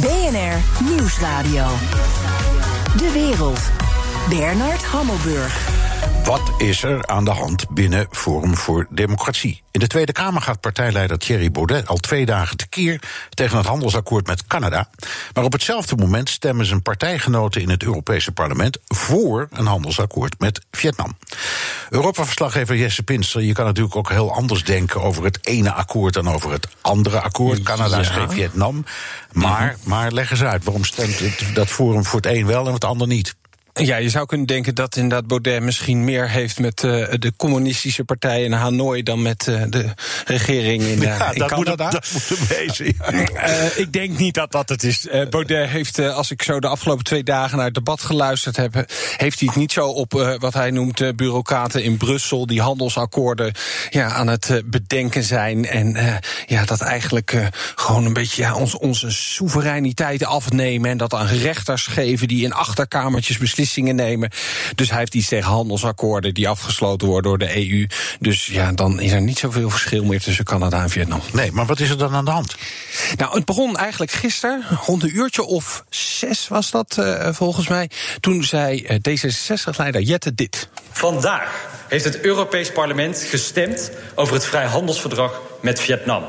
[0.00, 1.66] BNR Nieuwsradio.
[2.96, 3.60] De wereld.
[4.28, 5.75] Bernard Hammelburg.
[6.26, 9.62] Wat is er aan de hand binnen Forum voor Democratie?
[9.70, 14.26] In de Tweede Kamer gaat partijleider Thierry Baudet al twee dagen tekeer tegen het handelsakkoord
[14.26, 14.88] met Canada.
[15.34, 20.60] Maar op hetzelfde moment stemmen zijn partijgenoten in het Europese parlement voor een handelsakkoord met
[20.70, 21.16] Vietnam.
[21.90, 26.28] Europa-verslaggever Jesse Pinster, je kan natuurlijk ook heel anders denken over het ene akkoord dan
[26.28, 27.62] over het andere akkoord.
[27.62, 28.84] Canada is geen Vietnam.
[29.32, 32.84] Maar, maar leg eens uit, waarom stemt dat Forum voor het een wel en het
[32.84, 33.36] ander niet?
[33.78, 38.04] Ja, je zou kunnen denken dat inderdaad Baudet misschien meer heeft met uh, de communistische
[38.04, 41.84] partij in Hanoi dan met uh, de regering in, uh, ja, in dat Canada.
[41.84, 42.86] Moet dat moet wezen.
[43.82, 45.06] ik denk niet dat dat het is.
[45.30, 48.74] Baudet heeft, als ik zo de afgelopen twee dagen naar het debat geluisterd heb,
[49.16, 53.52] heeft hij het niet zo op wat hij noemt bureaucraten in Brussel die handelsakkoorden
[53.90, 55.96] ja, aan het bedenken zijn en
[56.46, 61.86] ja, dat eigenlijk gewoon een beetje ja, ons, onze soevereiniteit afnemen en dat aan rechters
[61.86, 64.30] geven die in achterkamertjes beslissen beslissingen nemen.
[64.74, 67.86] Dus hij heeft iets tegen handelsakkoorden die afgesloten worden door de EU.
[68.20, 71.20] Dus ja, dan is er niet zoveel verschil meer tussen Canada en Vietnam.
[71.32, 72.56] Nee, maar wat is er dan aan de hand?
[73.16, 77.90] Nou, het begon eigenlijk gisteren, rond een uurtje of zes was dat uh, volgens mij.
[78.20, 80.68] Toen zei D66-leider Jette dit.
[80.90, 86.24] Vandaag heeft het Europees Parlement gestemd over het vrijhandelsverdrag met Vietnam.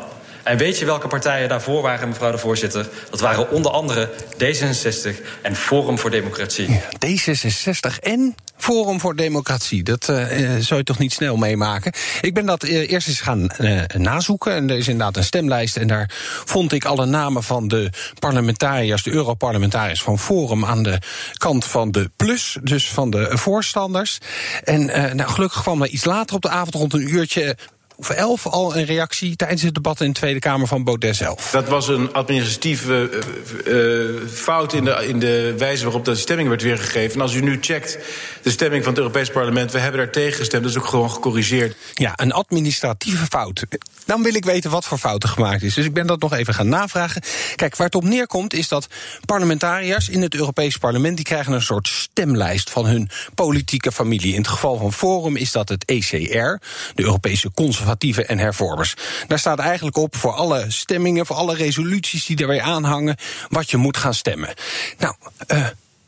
[0.47, 2.89] En weet je welke partijen daarvoor waren, mevrouw de voorzitter?
[3.09, 4.09] Dat waren onder andere
[4.43, 5.09] D66
[5.41, 6.71] en Forum voor Democratie.
[6.71, 9.83] Ja, D66 en Forum voor Democratie.
[9.83, 10.25] Dat uh,
[10.59, 11.93] zou je toch niet snel meemaken.
[12.21, 13.49] Ik ben dat uh, eerst eens gaan
[13.97, 14.53] nazoeken.
[14.53, 15.77] En er is inderdaad een stemlijst.
[15.77, 16.11] En daar
[16.45, 20.99] vond ik alle namen van de parlementariërs, de Europarlementariërs van Forum aan de
[21.33, 24.17] kant van de plus, dus van de voorstanders.
[24.63, 27.57] En nou, gelukkig kwam er iets later op de avond, rond een uurtje,
[27.97, 31.49] of elf al een reactie tijdens het debat in de Tweede Kamer van Baudet zelf.
[31.51, 33.23] Dat was een administratieve
[33.65, 37.15] uh, uh, fout in de, in de wijze waarop de stemming werd weergegeven.
[37.15, 37.97] En als u nu checkt
[38.41, 41.11] de stemming van het Europees Parlement, we hebben daar tegen gestemd, dat is ook gewoon
[41.11, 41.75] gecorrigeerd.
[41.93, 43.63] Ja, een administratieve fout.
[44.05, 45.73] Dan wil ik weten wat voor fouten gemaakt is.
[45.73, 47.21] Dus ik ben dat nog even gaan navragen.
[47.55, 48.87] Kijk, waar het op neerkomt is dat
[49.25, 51.15] parlementariërs in het Europees Parlement...
[51.15, 54.33] die krijgen een soort stemlijst van hun politieke familie.
[54.33, 56.59] In het geval van Forum is dat het ECR,
[56.95, 57.51] de Europese
[57.87, 58.93] Conservatieven en Hervormers.
[59.27, 63.15] Daar staat eigenlijk op voor alle stemmingen, voor alle resoluties die daarbij aanhangen...
[63.49, 64.53] wat je moet gaan stemmen.
[64.97, 65.15] Nou,
[65.47, 65.67] uh,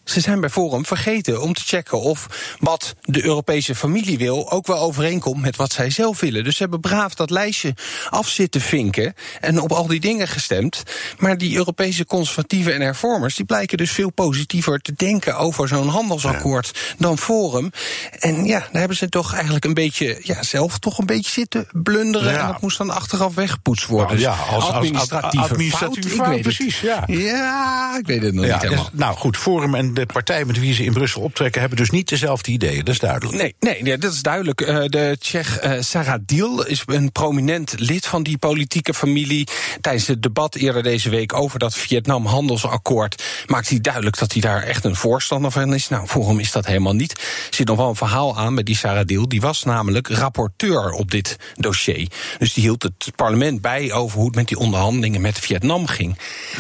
[0.10, 2.28] ze zijn bij Forum vergeten om te checken of
[2.60, 6.44] wat de Europese familie wil ook wel overeenkomt met wat zij zelf willen.
[6.44, 7.74] Dus ze hebben braaf dat lijstje
[8.10, 10.84] af zitten vinken en op al die dingen gestemd.
[11.18, 15.88] Maar die Europese conservatieven en hervormers die blijken dus veel positiever te denken over zo'n
[15.88, 17.72] handelsakkoord dan Forum.
[18.20, 21.68] En ja, daar hebben ze toch eigenlijk een beetje ja, zelf toch een beetje zitten
[21.72, 22.34] blunderen.
[22.34, 22.40] Ja.
[22.40, 24.20] En dat moest dan achteraf weggepoetst worden.
[24.20, 26.80] Nou, ja, als, administratieve, als, administratieve fout, fout precies.
[26.80, 27.04] Ja.
[27.08, 28.90] ja, ik weet het nog niet helemaal.
[28.92, 31.90] Dus, nou goed, Forum en de partij met wie ze in Brussel optrekken, hebben dus
[31.90, 32.86] niet dezelfde ideeën.
[32.86, 33.38] Dat is duidelijk.
[33.38, 34.62] Nee, nee, nee dat is duidelijk.
[34.62, 39.48] Uh, de Tsjech uh, Sarah Diel is een prominent lid van die politieke familie.
[39.82, 44.64] Tijdens het debat eerder deze week over dat Vietnam-handelsakkoord maakt hij duidelijk dat hij daar
[44.64, 45.90] echt een voorstander van is.
[45.90, 47.12] Nou, voor hem is dat helemaal niet.
[47.12, 49.28] Er zit nog wel een verhaal aan met die Sarah Diel.
[49.28, 52.08] Die was namelijk rapporteur op dit dossier.
[52.38, 56.18] Dus die hield het parlement bij over hoe het met die onderhandelingen met Vietnam ging.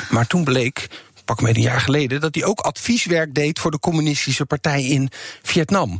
[0.09, 0.87] Maar toen bleek
[1.29, 5.09] pak me een jaar geleden, dat hij ook advieswerk deed voor de communistische partij in
[5.41, 5.97] Vietnam.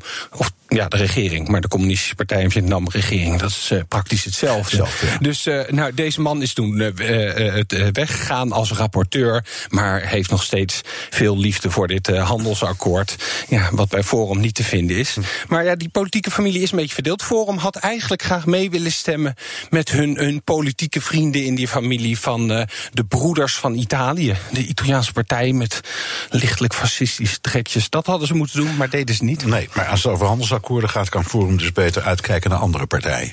[0.70, 4.78] Ja, de regering, maar de communistische partij in Vietnam, regering, dat is uh, praktisch hetzelfde.
[4.78, 5.18] ja.
[5.20, 10.82] Dus uh, nou, deze man is toen uh, weggegaan als rapporteur, maar heeft nog steeds
[11.10, 13.16] veel liefde voor dit handelsakkoord.
[13.48, 15.14] Ja, wat bij Forum niet te vinden is.
[15.14, 15.22] Hm.
[15.48, 17.24] Maar ja, die politieke familie is een beetje verdeeld.
[17.24, 19.36] Forum had eigenlijk graag mee willen stemmen
[19.70, 25.12] met hun, hun politieke vrienden in die familie van de Broeders van Italië, de Italiaanse
[25.12, 25.82] partij met
[26.30, 27.90] lichtelijk fascistische trekjes.
[27.90, 29.46] Dat hadden ze moeten doen, maar deden ze niet.
[29.46, 30.28] Nee, maar als het over
[30.60, 33.32] handelsakkoorden gaat, kan Forum dus beter uitkijken naar andere partijen.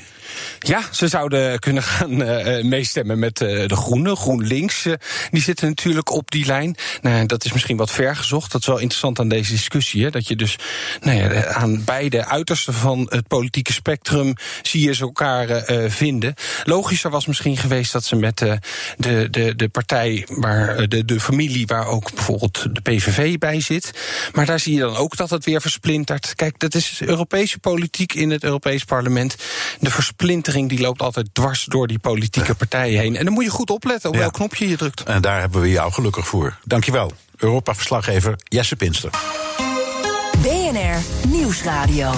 [0.59, 4.16] Ja, ze zouden kunnen gaan uh, meestemmen met uh, de Groenen.
[4.16, 4.87] GroenLinks,
[5.31, 6.77] die zitten natuurlijk op die lijn.
[7.03, 8.53] Nou, dat is misschien wat ver gezocht.
[8.53, 10.05] Dat is wel interessant aan deze discussie.
[10.05, 10.11] Hè?
[10.11, 10.59] Dat je dus
[11.01, 16.35] nou ja, aan beide uitersten van het politieke spectrum zie je ze elkaar vinden.
[16.64, 18.38] Logischer was misschien geweest dat ze met
[18.96, 23.90] de, de, de partij, waar, de, de familie waar ook bijvoorbeeld de PVV bij zit.
[24.33, 26.35] Maar daar zie je dan ook dat het weer versplintert.
[26.35, 29.37] Kijk, dat is Europese politiek in het Europees Parlement.
[29.81, 33.17] De versplintering die loopt altijd dwars door die politieke partijen heen.
[33.17, 34.21] En dan moet je goed opletten op ja.
[34.21, 35.03] welk knopje je drukt.
[35.03, 36.59] En daar hebben we jou gelukkig voor.
[36.65, 39.11] Dankjewel, Europa-verslaggever Jesse Pinster.
[40.43, 42.12] BNR Nieuwsradio.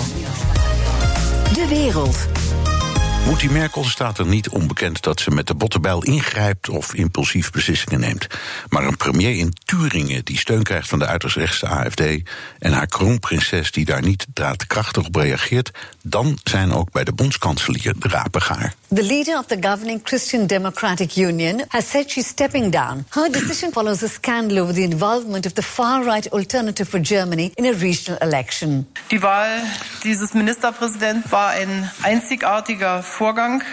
[1.52, 2.16] De wereld.
[3.24, 8.00] Moetie Merkel staat er niet onbekend dat ze met de bottenbijl ingrijpt of impulsief beslissingen
[8.00, 8.26] neemt.
[8.68, 12.02] Maar een premier in Turingen die steun krijgt van de uiterst rechtse AFD
[12.58, 15.70] en haar kroonprinses die daar niet daadkrachtig op reageert,
[16.02, 18.74] dan zijn ook bij de bondskanselier de rapen gaar.
[18.94, 23.06] The leader of the governing Christian Democratic Union has said she's stepping down.
[23.10, 27.66] Her decision follows a scandal over the involvement of the far-right Alternative for Germany in
[27.66, 28.86] a regional election.
[29.10, 29.60] Die Wahl
[30.02, 33.64] dieses Ministerpräsidenten war ein einzigartiger Vorgang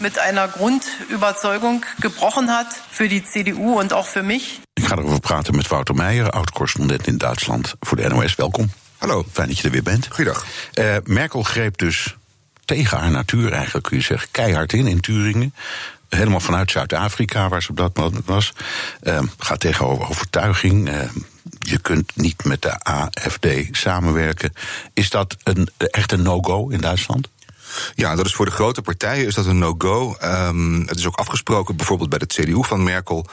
[0.00, 4.60] mit einer Grundüberzeugung gebrochen hat für die CDU und auch für mich.
[4.74, 8.34] Ik ga erover praten met Wouter Meijer, oud-correspondent in Duitsland voor de NOS.
[8.34, 8.70] Welkom.
[8.98, 9.24] Hallo.
[9.32, 10.08] Fijn dat je er weer bent.
[10.10, 10.46] Goeiedag.
[10.74, 12.16] Uh, Merkel greep dus
[12.64, 15.54] tegen haar natuur eigenlijk, kun je zeggen, keihard in in Turingen.
[16.08, 18.52] Helemaal vanuit Zuid-Afrika, waar ze op dat moment was.
[19.02, 20.88] Uh, gaat tegen overtuiging.
[20.88, 21.00] Uh,
[21.58, 24.52] je kunt niet met de AFD samenwerken.
[24.92, 27.28] Is dat een, echt een no-go in Duitsland?
[27.94, 30.16] Ja, dat is voor de grote partijen is dat een no-go.
[30.24, 33.26] Um, het is ook afgesproken bijvoorbeeld bij de CDU van Merkel.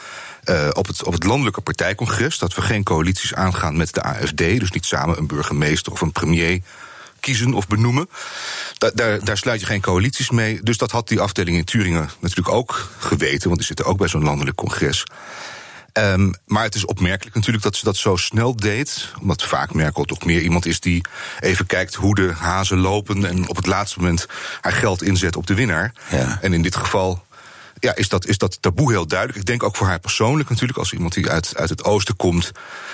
[0.50, 4.38] Uh, op, het, op het landelijke partijcongres dat we geen coalities aangaan met de AFD.
[4.38, 6.62] Dus niet samen een burgemeester of een premier
[7.20, 8.10] kiezen of benoemen.
[8.78, 10.60] Da daar, daar, sluit je geen coalities mee.
[10.64, 14.08] Dus dat had die afdeling in Turingen natuurlijk ook geweten, want die zitten ook bij
[14.08, 15.04] zo'n landelijk congres.
[15.98, 19.14] Um, maar het is opmerkelijk natuurlijk dat ze dat zo snel deed.
[19.22, 21.06] Omdat vaak Merkel toch meer iemand is die
[21.40, 23.26] even kijkt hoe de hazen lopen.
[23.26, 24.26] en op het laatste moment
[24.62, 25.94] haar geld inzet op de winnaar.
[26.10, 26.38] Ja.
[26.42, 27.26] En in dit geval
[27.80, 29.40] ja, is, dat, is dat taboe heel duidelijk.
[29.40, 32.52] Ik denk ook voor haar persoonlijk natuurlijk, als iemand die uit, uit het oosten komt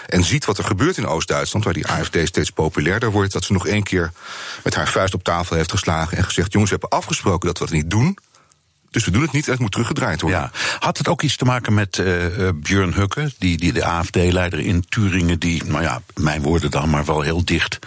[0.07, 3.53] en ziet wat er gebeurt in Oost-Duitsland, waar die AFD steeds populairder wordt, dat ze
[3.53, 4.11] nog één keer
[4.63, 7.63] met haar vuist op tafel heeft geslagen en gezegd: jongens, we hebben afgesproken dat we
[7.63, 8.17] het niet doen.
[8.91, 10.39] Dus we doen het niet het moet teruggedraaid worden.
[10.39, 10.51] Ja.
[10.80, 14.86] Had het ook iets te maken met uh, Björn Hukke, die, die de AFD-leider in
[14.89, 17.80] Turingen, die, nou ja, mijn woorden dan, maar wel heel dicht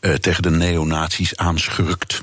[0.00, 2.22] uh, tegen de neonazies aanschurkt?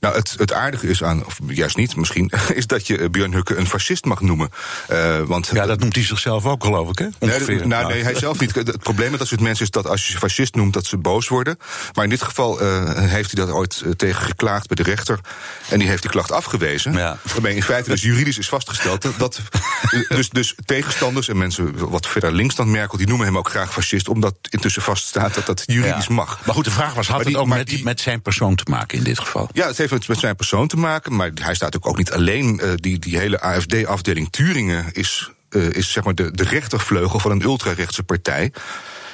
[0.00, 3.56] Nou, het, het aardige is aan, of juist niet misschien, is dat je Björn Hukke
[3.56, 4.50] een fascist mag noemen.
[4.90, 7.06] Uh, want, ja, dat noemt hij zichzelf ook, geloof ik, hè?
[7.18, 8.54] Nee, nou, nee, hij zelf niet.
[8.66, 10.96] Het probleem met dat soort mensen is dat als je ze fascist noemt, dat ze
[10.96, 11.58] boos worden.
[11.94, 15.20] Maar in dit geval uh, heeft hij dat ooit tegen geklaagd bij de rechter.
[15.68, 16.92] En die heeft die klacht afgewezen.
[16.92, 17.18] Ja.
[17.32, 19.18] Waarmee in feite dus juridisch is vastgesteld dat.
[19.18, 19.40] dat
[20.08, 23.72] dus, dus tegenstanders en mensen wat verder links dan Merkel, die noemen hem ook graag
[23.72, 26.14] fascist, omdat intussen vaststaat dat dat juridisch ja.
[26.14, 26.40] mag.
[26.44, 28.98] Maar goed, de vraag was: had het ook met, die, met zijn persoon te maken
[28.98, 29.48] in dit geval?
[29.52, 31.16] Ja, het heeft met zijn persoon te maken.
[31.16, 32.60] Maar hij staat ook, ook niet alleen.
[32.62, 37.30] Uh, die, die hele AFD-afdeling Turingen is, uh, is zeg maar de, de rechtervleugel van
[37.30, 38.52] een ultrarechtse partij.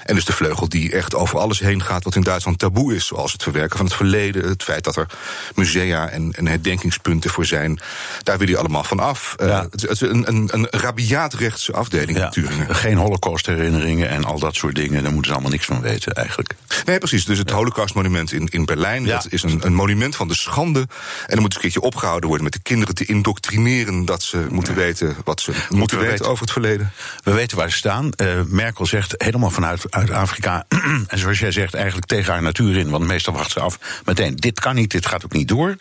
[0.05, 3.07] En dus de vleugel die echt over alles heen gaat wat in Duitsland taboe is.
[3.07, 4.49] Zoals het verwerken van het verleden.
[4.49, 5.07] Het feit dat er
[5.55, 7.81] musea en, en herdenkingspunten voor zijn.
[8.23, 9.35] Daar wil hij allemaal van af.
[9.43, 12.25] Uh, het, is een, een, een rabiaat rechtse afdeling ja.
[12.25, 12.75] in Turingen.
[12.75, 15.03] Geen holocaustherinneringen en al dat soort dingen.
[15.03, 16.55] Daar moeten ze allemaal niks van weten eigenlijk.
[16.85, 17.25] Nee, precies.
[17.25, 17.57] Dus het ja.
[17.57, 19.05] holocaustmonument in, in Berlijn.
[19.05, 20.81] Dat is een, een monument van de schande.
[20.81, 20.89] En
[21.27, 24.05] dan moet een keertje opgehouden worden met de kinderen te indoctrineren.
[24.05, 26.93] Dat ze moeten weten wat ze moeten, moeten weten, weten over het verleden.
[27.23, 28.11] We weten waar ze staan.
[28.17, 30.65] Uh, Merkel zegt helemaal vanuit uit Afrika.
[31.09, 32.91] en zoals jij zegt, eigenlijk tegen haar natuur in.
[32.91, 34.37] Want meestal wacht ze af meteen.
[34.37, 35.77] Dit kan niet, dit gaat ook niet door.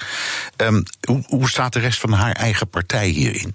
[0.57, 3.53] Um, hoe, hoe staat de rest van haar eigen partij hierin?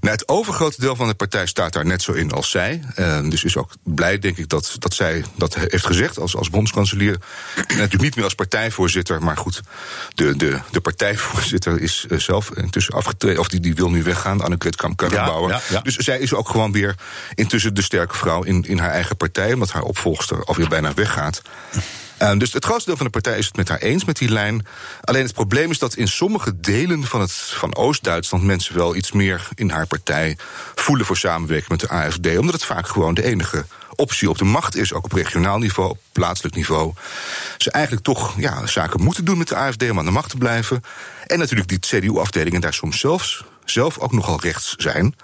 [0.00, 2.82] Nou, het overgrote deel van de partij staat daar net zo in als zij.
[2.96, 6.50] Uh, dus is ook blij, denk ik, dat, dat zij dat heeft gezegd als, als
[6.50, 7.18] bondskanselier.
[7.56, 9.60] natuurlijk niet meer als partijvoorzitter, maar goed,
[10.14, 14.40] de, de, de partijvoorzitter is uh, zelf intussen afgetreden, of die, die wil nu weggaan,
[14.40, 14.84] Annegret.
[15.08, 15.80] Ja, ja, ja.
[15.80, 16.94] Dus zij is ook gewoon weer
[17.34, 21.42] intussen de sterke vrouw in, in haar eigen partij, omdat haar opvolgster alweer bijna weggaat.
[22.22, 24.28] Uh, dus het grootste deel van de partij is het met haar eens met die
[24.28, 24.66] lijn.
[25.00, 29.12] Alleen het probleem is dat in sommige delen van, het, van Oost-Duitsland mensen wel iets
[29.12, 30.36] meer in haar partij
[30.74, 32.38] voelen voor samenwerking met de AFD.
[32.38, 35.90] Omdat het vaak gewoon de enige optie op de macht is, ook op regionaal niveau,
[35.90, 36.92] op plaatselijk niveau.
[37.58, 40.36] Ze eigenlijk toch ja, zaken moeten doen met de AFD om aan de macht te
[40.36, 40.84] blijven.
[41.26, 45.14] En natuurlijk die CDU-afdelingen daar soms zelfs zelf ook nogal rechts zijn.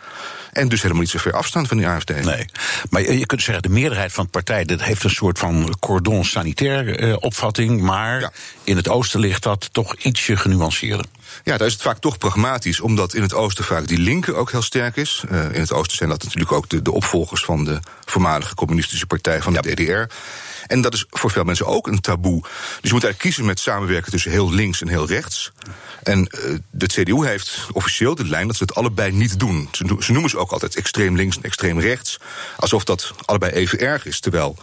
[0.57, 2.25] En dus helemaal niet zo ver afstand van die AFD.
[2.25, 2.45] Nee,
[2.91, 6.25] maar je kunt zeggen, de meerderheid van de partij dat heeft een soort van cordon
[6.25, 7.81] sanitair uh, opvatting.
[7.81, 8.33] Maar ja.
[8.65, 11.07] in het oosten ligt dat toch ietsje genuanceerder.
[11.45, 14.51] Ja, daar is het vaak toch pragmatisch, omdat in het oosten vaak die linker ook
[14.51, 15.25] heel sterk is.
[15.31, 19.07] Uh, in het oosten zijn dat natuurlijk ook de, de opvolgers van de voormalige communistische
[19.07, 19.61] partij van de.
[19.61, 20.15] DDR.
[20.67, 22.41] En dat is voor veel mensen ook een taboe.
[22.41, 25.53] Dus je moet eigenlijk kiezen met samenwerken tussen heel links en heel rechts.
[26.03, 29.69] En uh, de CDU heeft officieel de lijn dat ze het allebei niet doen.
[29.73, 32.19] Ze, ze noemen ze ook altijd extreem links en extreem rechts.
[32.57, 34.21] Alsof dat allebei even erg is.
[34.21, 34.57] Terwijl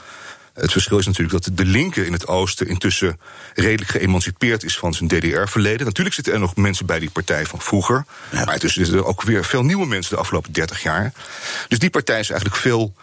[0.53, 3.19] het verschil is natuurlijk dat de linker in het oosten intussen
[3.53, 5.85] redelijk geëmancipeerd is van zijn DDR-verleden.
[5.85, 8.05] Natuurlijk zitten er nog mensen bij die partij van vroeger.
[8.31, 8.45] Ja.
[8.45, 11.13] Maar intussen zitten er ook weer veel nieuwe mensen de afgelopen 30 jaar.
[11.67, 12.93] Dus die partij is eigenlijk veel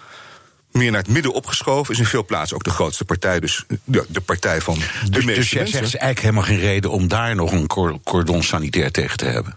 [0.72, 1.94] meer naar het midden opgeschoven.
[1.94, 3.40] Is in veel plaatsen ook de grootste partij.
[3.40, 5.78] Dus ja, de partij van de dus, meeste Dus jij mensen.
[5.78, 7.66] zegt eigenlijk helemaal geen reden om daar nog een
[8.04, 9.56] cordon sanitair tegen te hebben?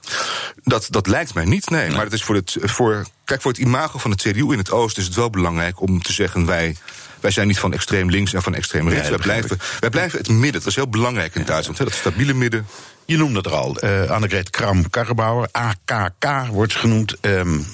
[0.63, 1.81] Dat, dat lijkt mij niet, nee.
[1.81, 1.95] nee.
[1.95, 4.71] Maar het is voor het, voor, kijk, voor het imago van de CDU in het
[4.71, 6.45] oosten is het wel belangrijk om te zeggen...
[6.45, 6.75] wij
[7.23, 9.09] wij zijn niet van extreem links en van extreem rechts.
[9.09, 10.61] Wij, blijven, wij blijven het midden.
[10.61, 11.45] Dat is heel belangrijk in.
[11.45, 11.77] Duitsland.
[11.77, 12.67] Hè, dat stabiele midden.
[13.05, 13.83] Je noemde het er al.
[13.83, 17.15] Uh, Annegret Kram-Karrebauer, AKK wordt genoemd.
[17.21, 17.65] Um,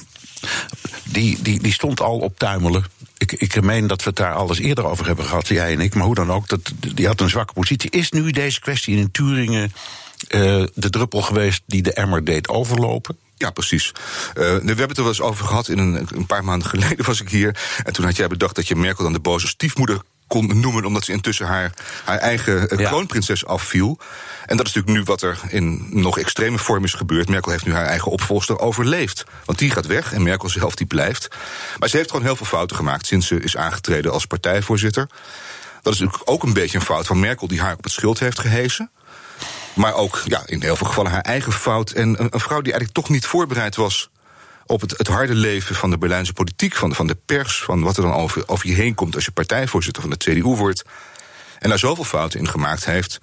[1.04, 2.86] die, die, die stond al op tuimelen.
[3.18, 5.96] Ik, ik meen dat we het daar alles eerder over hebben gehad, jij en ik.
[5.96, 7.90] Maar hoe dan ook, dat, die had een zwakke positie.
[7.90, 9.72] Is nu deze kwestie in Turingen
[10.30, 13.18] uh, de druppel geweest die de emmer deed overlopen?
[13.38, 13.92] Ja, precies.
[13.92, 15.68] Uh, we hebben het er wel eens over gehad.
[15.68, 17.60] In een, een paar maanden geleden was ik hier.
[17.84, 21.06] En toen had jij bedacht dat je Merkel dan de boze stiefmoeder kon noemen, omdat
[21.06, 21.72] ze intussen haar,
[22.04, 22.90] haar eigen ja.
[22.90, 24.00] kroonprinses afviel.
[24.46, 27.30] En dat is natuurlijk nu wat er in nog extreme vorm is gebeurd.
[27.30, 29.24] Merkel heeft nu haar eigen opvolster overleefd.
[29.46, 31.28] Want die gaat weg en Merkel zelf die blijft.
[31.80, 35.08] Maar ze heeft gewoon heel veel fouten gemaakt sinds ze is aangetreden als partijvoorzitter.
[35.82, 38.20] Dat is natuurlijk ook een beetje een fout van Merkel, die haar op het schild
[38.20, 38.92] heeft gehesen.
[39.74, 41.92] Maar ook ja, in heel veel gevallen haar eigen fout.
[41.92, 44.10] En een, een vrouw die eigenlijk toch niet voorbereid was
[44.70, 47.98] op het, het harde leven van de Berlijnse politiek, van, van de pers, van wat
[47.98, 50.84] er dan over, over je heen komt als je partijvoorzitter van de CDU wordt.
[51.60, 53.20] En daar zoveel fouten in gemaakt heeft.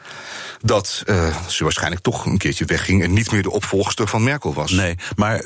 [0.61, 3.03] dat uh, ze waarschijnlijk toch een keertje wegging.
[3.03, 4.71] en niet meer de opvolgster van Merkel was.
[4.71, 5.45] Nee, maar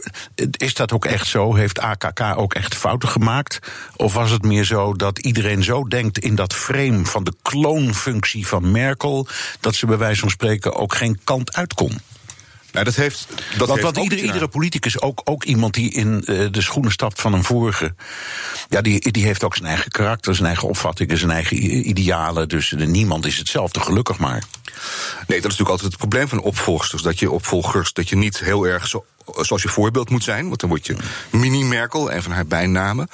[0.57, 1.55] is dat ook echt zo?
[1.55, 3.59] Heeft AKK ook echt fouten gemaakt?
[3.97, 8.47] Of was het meer zo dat iedereen zo denkt in dat frame van de kloonfunctie
[8.47, 9.27] van Merkel.
[9.61, 12.01] dat ze bij wijze van spreken ook geen kant uit kon?
[12.73, 13.27] Nou, dat heeft,
[13.59, 17.21] dat want, want iedere, iedere politicus, ook, ook iemand die in uh, de schoenen stapt
[17.21, 17.95] van een vorige,
[18.69, 22.49] ja, die, die heeft ook zijn eigen karakter, zijn eigen opvattingen, zijn eigen idealen.
[22.49, 24.43] Dus uh, niemand is hetzelfde, gelukkig maar.
[25.27, 27.03] Nee, dat is natuurlijk altijd het probleem van opvolgsters.
[27.03, 29.05] Dat je opvolgers, dat je niet heel erg zo
[29.41, 30.49] zoals je voorbeeld moet zijn.
[30.49, 30.97] Want dan word je
[31.31, 33.09] mini-Merkel, een van haar bijnamen.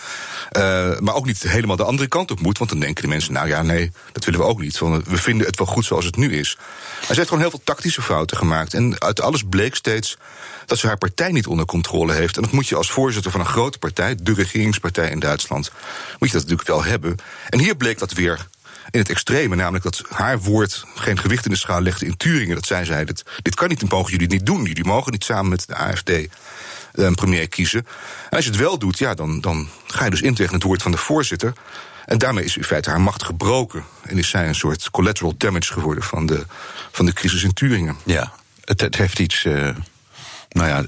[0.56, 2.58] Uh, maar ook niet helemaal de andere kant op moet.
[2.58, 4.78] Want dan denken de mensen, nou ja, nee, dat willen we ook niet.
[4.78, 6.56] Want we vinden het wel goed zoals het nu is.
[6.56, 8.74] Maar ze heeft gewoon heel veel tactische fouten gemaakt.
[8.74, 10.16] En uit alles bleek steeds
[10.66, 12.36] dat ze haar partij niet onder controle heeft.
[12.36, 15.70] En dat moet je als voorzitter van een grote partij, de regeringspartij in Duitsland,
[16.18, 17.16] moet je dat natuurlijk wel hebben.
[17.48, 18.46] En hier bleek dat weer
[18.90, 22.54] in het extreme, namelijk dat haar woord geen gewicht in de schaal legde in Turingen.
[22.54, 24.64] Dat zij zei, dat, dit kan niet, dan mogen jullie niet doen.
[24.64, 26.10] Jullie mogen niet samen met de AFD
[26.92, 27.86] een premier kiezen.
[28.30, 30.62] En als je het wel doet, ja, dan, dan ga je dus in tegen het
[30.62, 31.52] woord van de voorzitter.
[32.06, 33.84] En daarmee is in feite haar macht gebroken.
[34.02, 36.46] En is zij een soort collateral damage geworden van de,
[36.92, 37.96] van de crisis in Turingen.
[38.04, 38.32] Ja,
[38.64, 39.44] het, het heeft iets.
[39.44, 39.68] Uh,
[40.48, 40.84] nou ja,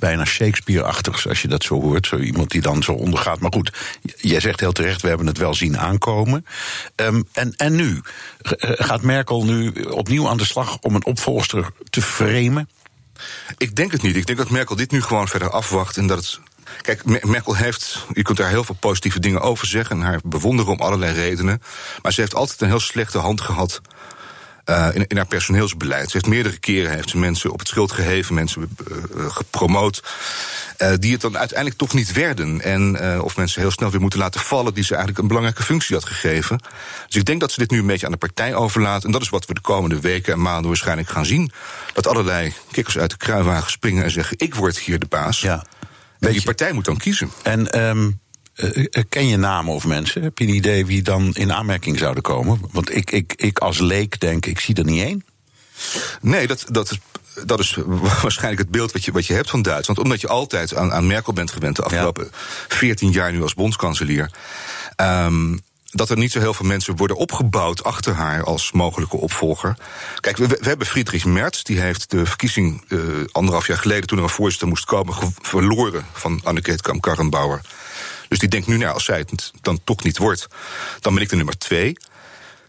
[0.00, 2.06] bijna Shakespeare-achtigs als je dat zo hoort.
[2.06, 3.40] Zo iemand die dan zo ondergaat.
[3.40, 3.72] Maar goed,
[4.16, 6.46] jij zegt heel terecht, we hebben het wel zien aankomen.
[6.96, 8.00] Um, en, en nu?
[8.58, 12.68] Gaat Merkel nu opnieuw aan de slag om een opvolger te framen?
[13.58, 14.16] Ik denk het niet.
[14.16, 16.40] Ik denk dat Merkel dit nu gewoon verder afwacht en dat het
[16.80, 20.72] Kijk, Merkel heeft, je kunt daar heel veel positieve dingen over zeggen en haar bewonderen
[20.72, 21.62] om allerlei redenen.
[22.02, 23.80] Maar ze heeft altijd een heel slechte hand gehad
[24.70, 26.04] uh, in, in, haar personeelsbeleid.
[26.04, 30.02] Ze heeft meerdere keren heeft ze mensen op het schild geheven, mensen uh, gepromoot.
[30.78, 32.60] Uh, die het dan uiteindelijk toch niet werden.
[32.60, 35.94] En of mensen heel snel weer moeten laten vallen die ze eigenlijk een belangrijke functie
[35.94, 36.60] had gegeven.
[37.06, 39.04] Dus ik denk dat ze dit nu een beetje aan de partij overlaat.
[39.04, 41.52] En dat is wat we de komende weken en maanden waarschijnlijk gaan zien.
[41.92, 45.40] Dat allerlei kikkers uit de kruiwagen springen en zeggen: Ik word hier de baas.
[45.40, 45.64] Ja.
[46.20, 47.30] En die partij moet dan kiezen.
[47.42, 48.12] En um, uh,
[49.08, 50.22] ken je namen of mensen?
[50.22, 52.60] Heb je een idee wie dan in aanmerking zouden komen?
[52.72, 55.24] Want ik, ik, ik als leek denk, ik zie er niet één.
[56.20, 56.98] Nee, dat, dat is
[57.44, 57.78] dat is
[58.22, 60.00] waarschijnlijk het beeld wat je, wat je hebt van Duitsland.
[60.00, 62.76] Omdat je altijd aan, aan Merkel bent gewend de afgelopen ja.
[62.76, 64.30] 14 jaar nu als bondskanselier.
[64.96, 69.76] Um, dat er niet zo heel veel mensen worden opgebouwd achter haar als mogelijke opvolger.
[70.20, 73.00] Kijk, we, we hebben Friedrich Merz, die heeft de verkiezing uh,
[73.32, 77.60] anderhalf jaar geleden, toen er een voorzitter moest komen, verloren van Anneke Kamp-Karrenbauer.
[78.30, 80.46] Dus die denkt nu, nou, als zij het dan toch niet wordt,
[81.00, 81.96] dan ben ik de nummer twee.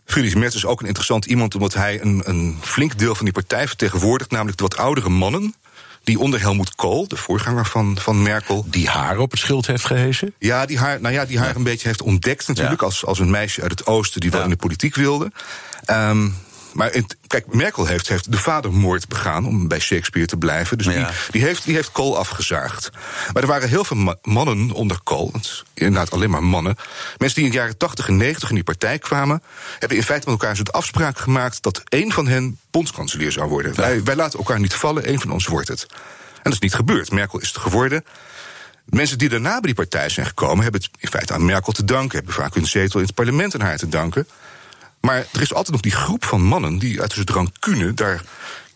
[0.05, 3.33] Friedrich Merz is ook een interessant iemand, omdat hij een, een flink deel van die
[3.33, 5.55] partij vertegenwoordigt, namelijk de wat oudere mannen
[6.03, 8.65] die onder Helmoet Kool, de voorganger van, van Merkel.
[8.67, 10.33] Die haar op het schild heeft gehezen?
[10.39, 11.55] Ja, die haar, nou ja, die haar ja.
[11.55, 12.79] een beetje heeft ontdekt natuurlijk.
[12.79, 12.85] Ja.
[12.85, 15.31] Als, als een meisje uit het oosten die wel in de politiek wilde.
[15.89, 16.35] Um,
[16.73, 20.77] maar in, kijk, Merkel heeft, heeft de vadermoord begaan, om bij Shakespeare te blijven.
[20.77, 22.89] Dus die, die, heeft, die heeft Kool afgezaagd.
[23.33, 25.31] Maar er waren heel veel ma mannen onder Kool,
[25.73, 26.75] inderdaad alleen maar mannen.
[27.17, 29.43] Mensen die in de jaren 80 en 90 in die partij kwamen,
[29.79, 33.49] hebben in feite met elkaar een soort afspraak gemaakt dat één van hen bondskanselier zou
[33.49, 33.75] worden.
[33.75, 35.85] Wij, wij laten elkaar niet vallen, één van ons wordt het.
[36.33, 37.11] En dat is niet gebeurd.
[37.11, 38.03] Merkel is het geworden.
[38.85, 41.85] Mensen die daarna bij die partij zijn gekomen, hebben het in feite aan Merkel te
[41.85, 44.27] danken, hebben vaak hun zetel in het parlement aan haar te danken.
[45.01, 48.21] Maar er is altijd nog die groep van mannen die uit de rancune daar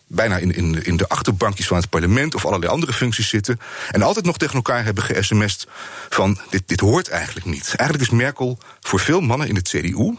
[0.06, 3.60] bijna in, in, in de achterbankjes van het parlement of allerlei andere functies zitten.
[3.90, 5.66] En altijd nog tegen elkaar hebben ge-sms'd
[6.08, 7.74] van dit, dit hoort eigenlijk niet.
[7.74, 10.16] Eigenlijk is Merkel voor veel mannen in de CDU,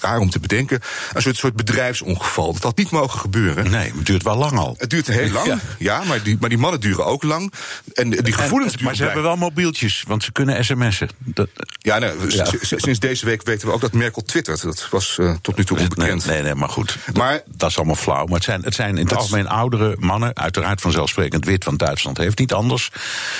[0.00, 0.80] raar om te bedenken,
[1.12, 2.52] een soort, soort bedrijfsongeval.
[2.52, 3.70] Dat had niet mogen gebeuren.
[3.70, 4.74] Nee, het duurt wel lang al.
[4.78, 7.52] Het duurt heel lang, ja, ja maar, die, maar die mannen duren ook lang.
[7.94, 11.08] En die gevoelens en, Maar ze hebben wel mobieltjes, want ze kunnen sms'en.
[11.18, 11.48] Dat,
[11.78, 12.46] ja, nou, ja.
[12.60, 14.62] sinds deze week weten we ook dat Merkel twittert.
[14.62, 16.26] Dat was uh, tot nu toe onbekend.
[16.26, 16.98] Nee, nee, nee maar goed.
[17.14, 18.24] Maar, dat is allemaal flauw.
[18.24, 20.36] Maar het zijn, het zijn in het algemeen oudere mannen.
[20.36, 22.90] Uiteraard vanzelfsprekend wit, want Duitsland heeft niet anders.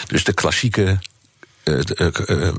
[0.06, 0.98] Dus de klassieke,
[1.64, 2.52] uh, uh,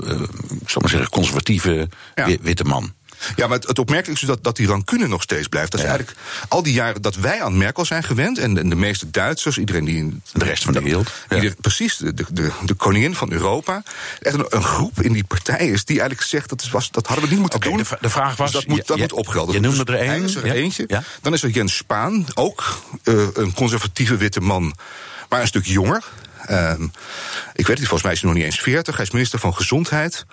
[0.65, 2.37] zal maar zeggen, conservatieve ja.
[2.41, 2.93] witte man.
[3.35, 5.71] Ja, maar het, het opmerkelijkste is dat, dat die rancune nog steeds blijft.
[5.71, 5.91] Dat is ja.
[5.91, 8.37] eigenlijk al die jaren dat wij aan Merkel zijn gewend...
[8.37, 11.11] en de, de meeste Duitsers, iedereen die in de rest van de wereld...
[11.29, 11.51] Ja.
[11.61, 13.83] precies, de, de, de, koningin van Europa...
[14.21, 16.49] echt een, een, groep in die partij is die eigenlijk zegt...
[16.49, 17.83] dat, was, dat hadden we niet moeten okay, doen.
[17.83, 18.51] De, de, vraag was...
[18.51, 19.55] Dus dat moet, dat moet opgelden.
[19.55, 20.35] Je noemde er één.
[20.35, 21.03] er eentje.
[21.21, 24.75] Dan is er Jens Spaan, ook uh, een conservatieve witte man...
[25.29, 26.03] maar een stuk jonger...
[26.45, 28.95] Ehm, ik weet het niet, volgens mij is hij nog niet eens 40.
[28.95, 30.25] Hij is minister van Gezondheid.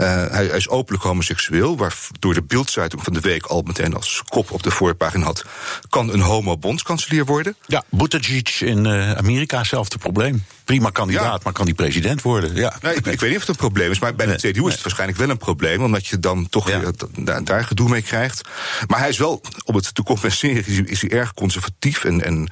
[0.00, 4.50] Uh, hij, is openlijk homoseksueel, waardoor de beeldzeitung van de week al meteen als kop
[4.50, 5.44] op de voorpagina had.
[5.88, 7.56] Kan een homo bondskanselier worden?
[7.66, 10.44] Ja, Buttigieg in uh, Amerika, hetzelfde probleem.
[10.64, 11.38] Prima kandidaat, ja.
[11.44, 12.54] maar kan die president worden?
[12.54, 12.76] Ja.
[12.82, 14.66] Nee, ik, ik, weet niet of het een probleem is, maar bij de CDU nee.
[14.66, 16.80] is het waarschijnlijk wel een probleem, omdat je dan toch ja.
[16.80, 18.48] weer daar, daar, gedoe mee krijgt.
[18.86, 22.48] Maar hij is wel, om het te compenseren, is, is hij erg conservatief en, en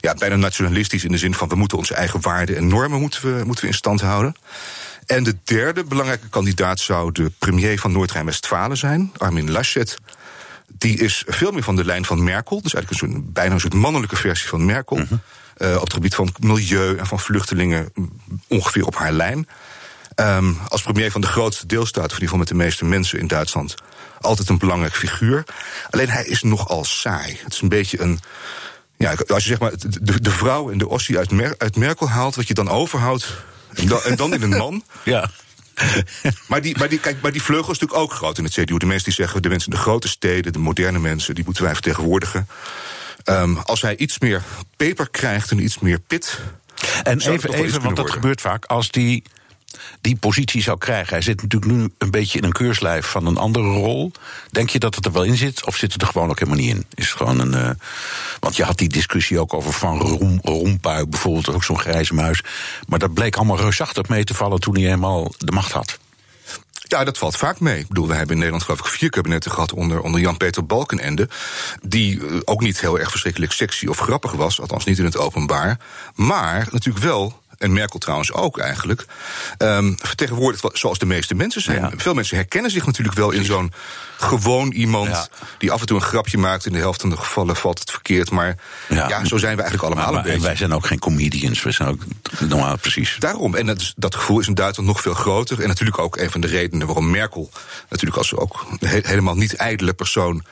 [0.00, 3.22] ja, bijna nationalistisch in de zin van we moeten onze eigen waarden en normen moeten
[3.22, 4.34] we, moeten we in stand houden.
[5.06, 9.98] En de derde belangrijke kandidaat zou de premier van Noord-Rijn-Westfalen zijn, Armin Laschet.
[10.78, 13.60] Die is veel meer van de lijn van Merkel, dus eigenlijk een soort, bijna een
[13.60, 14.96] soort mannelijke versie van Merkel.
[14.96, 15.20] Mm -hmm.
[15.58, 17.92] uh, op het gebied van milieu en van vluchtelingen
[18.48, 19.48] ongeveer op haar lijn.
[20.16, 23.26] Um, als premier van de grootste deelstaat, in ieder geval met de meeste mensen in
[23.26, 23.74] Duitsland,
[24.20, 25.44] altijd een belangrijk figuur.
[25.90, 27.38] Alleen hij is nogal saai.
[27.42, 28.20] Het is een beetje een.
[28.96, 32.08] Ja, als je zeg maar de, de vrouw en de ossie uit, Mer uit Merkel
[32.08, 33.44] haalt, wat je dan overhoudt,
[33.74, 34.84] en dan, en dan in een man.
[35.04, 35.30] Ja.
[36.48, 38.76] maar, die, maar, die, kijk, maar die vleugel is natuurlijk ook groot in het CDU.
[38.76, 41.62] De mensen die zeggen, de mensen in de grote steden, de moderne mensen, die moeten
[41.62, 42.48] wij vertegenwoordigen.
[43.24, 44.42] Um, als hij iets meer
[44.76, 46.38] peper krijgt en iets meer pit.
[47.02, 48.12] En even, even want dat worden.
[48.12, 49.22] gebeurt vaak, als die
[50.00, 51.12] die positie zou krijgen.
[51.12, 54.12] Hij zit natuurlijk nu een beetje in een keurslijf van een andere rol.
[54.50, 56.60] Denk je dat het er wel in zit, of zit het er gewoon ook helemaal
[56.60, 56.86] niet in?
[56.94, 57.52] Is gewoon een.
[57.52, 57.70] Uh,
[58.40, 62.42] want je had die discussie ook over Van Roem, Rompuy, bijvoorbeeld, ook zo'n grijze muis.
[62.88, 65.98] Maar dat bleek allemaal reusachtig mee te vallen toen hij helemaal de macht had.
[66.92, 67.78] Ja, dat valt vaak mee.
[67.78, 71.28] Ik bedoel, we hebben in Nederland geloof ik vier kabinetten gehad onder, onder Jan-Peter Balkenende.
[71.82, 75.16] Die uh, ook niet heel erg verschrikkelijk sexy of grappig was, althans niet in het
[75.16, 75.78] openbaar.
[76.14, 79.04] Maar natuurlijk wel en Merkel trouwens ook eigenlijk,
[79.58, 81.80] um, vertegenwoordigt zoals de meeste mensen zijn.
[81.80, 81.90] Ja.
[81.96, 83.72] Veel mensen herkennen zich natuurlijk wel in zo'n
[84.22, 85.28] gewoon iemand ja.
[85.58, 86.66] die af en toe een grapje maakt.
[86.66, 88.30] In de helft van de gevallen valt het verkeerd.
[88.30, 88.56] Maar
[88.88, 90.46] ja, ja zo zijn we eigenlijk allemaal maar, maar, een beetje.
[90.46, 91.62] Wij zijn ook geen comedians.
[91.62, 92.02] We zijn ook
[92.40, 93.16] normaal precies.
[93.18, 93.54] Daarom.
[93.54, 95.60] En dat, is, dat gevoel is in Duitsland nog veel groter.
[95.60, 97.50] En natuurlijk ook een van de redenen waarom Merkel,
[97.88, 100.44] natuurlijk als ook he helemaal niet ijdele persoon,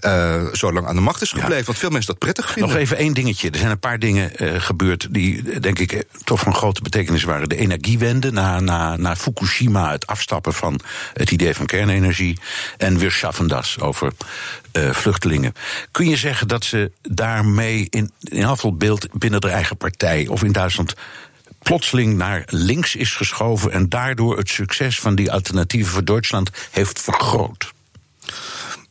[0.00, 1.56] uh, zo lang aan de macht is gebleven.
[1.56, 1.64] Ja.
[1.64, 2.70] Want veel mensen dat prettig vinden.
[2.70, 3.50] Nog even één dingetje.
[3.50, 7.48] Er zijn een paar dingen uh, gebeurd die, denk ik, toch van grote betekenis waren.
[7.48, 10.80] De energiewende na, na, na Fukushima, het afstappen van
[11.12, 12.38] het idee van kernenergie.
[12.76, 14.12] En weer Schaffendas over
[14.72, 15.52] uh, vluchtelingen.
[15.90, 20.42] Kun je zeggen dat ze daarmee in, in afval beeld binnen de eigen partij of
[20.42, 20.94] in Duitsland
[21.62, 27.00] plotseling naar links is geschoven en daardoor het succes van die alternatieven voor Duitsland heeft
[27.00, 27.72] vergroot?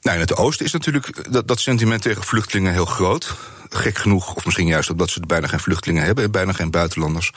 [0.01, 3.36] Nou, in het oosten is natuurlijk dat, dat sentiment tegen vluchtelingen heel groot.
[3.69, 7.32] Gek genoeg, of misschien juist omdat ze bijna geen vluchtelingen hebben, bijna geen buitenlanders.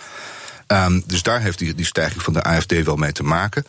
[0.67, 3.67] Um, dus daar heeft die, die stijging van de AFD wel mee te maken.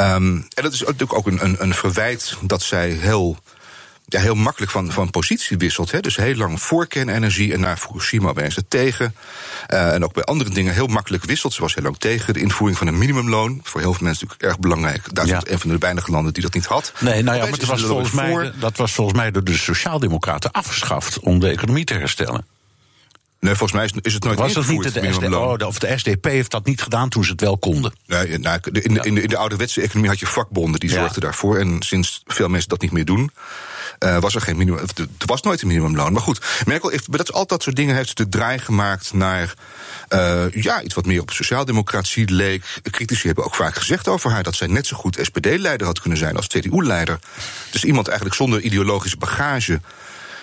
[0.00, 3.38] Um, en dat is natuurlijk ook een, een, een verwijt dat zij heel
[4.08, 5.90] ja, heel makkelijk van, van positie wisselt.
[5.90, 6.00] Hè.
[6.00, 9.14] Dus heel lang voor kernenergie en naar Fukushima ben ze tegen.
[9.68, 11.52] Uh, en ook bij andere dingen heel makkelijk wisselt.
[11.52, 13.60] Ze was heel lang tegen de invoering van een minimumloon.
[13.62, 15.14] Voor heel veel mensen natuurlijk erg belangrijk.
[15.14, 15.52] Duitsland ja.
[15.52, 16.92] een van de weinige landen die dat niet had.
[16.98, 19.56] Nee, nou ja, maar, maar dat, was volgens mij, dat was volgens mij door de
[19.56, 22.46] Sociaaldemocraten afgeschaft om de economie te herstellen.
[23.40, 25.98] Nee, volgens mij is, het nooit Was dat niet de, SD, oh, de, of de
[25.98, 27.92] SDP heeft dat niet gedaan toen ze het wel konden?
[28.06, 30.96] Nee, nou, in, de, in, de, in de ouderwetse economie had je vakbonden die ja.
[30.96, 31.58] zorgden daarvoor.
[31.58, 33.30] En sinds veel mensen dat niet meer doen,
[34.04, 34.80] uh, was er geen minimum.
[34.96, 36.12] Er was nooit een minimumloon.
[36.12, 39.54] Maar goed, Merkel heeft dat, al dat soort dingen heeft de draai gemaakt naar.
[40.08, 42.80] Uh, ja, iets wat meer op sociaaldemocratie leek.
[42.90, 46.18] Critici hebben ook vaak gezegd over haar dat zij net zo goed SPD-leider had kunnen
[46.18, 47.18] zijn als CDU-leider.
[47.70, 49.80] Dus iemand eigenlijk zonder ideologische bagage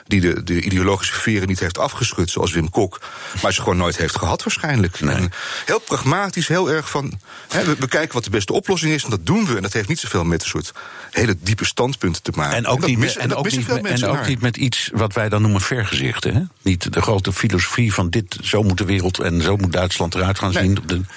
[0.08, 3.01] die de, de ideologische veren niet heeft afgeschud, zoals Wim Kok.
[3.41, 4.99] Maar ze gewoon nooit heeft gehad, waarschijnlijk.
[4.99, 5.16] Nee.
[5.16, 5.32] En
[5.66, 7.20] heel pragmatisch, heel erg van.
[7.47, 9.56] Hè, we, we, kijken wat de beste oplossing is, en dat doen we.
[9.56, 10.72] En dat heeft niet zoveel met een soort
[11.12, 12.56] hele diepe standpunten te maken.
[12.56, 15.14] En ook, en niet, mis, en en ook, niet, en ook niet met iets wat
[15.14, 16.34] wij dan noemen vergezichten.
[16.34, 16.41] Hè?
[16.62, 20.39] Niet de grote filosofie van dit, zo moet de wereld en zo moet Duitsland eruit
[20.39, 20.64] gaan nee.
[20.64, 21.08] zien.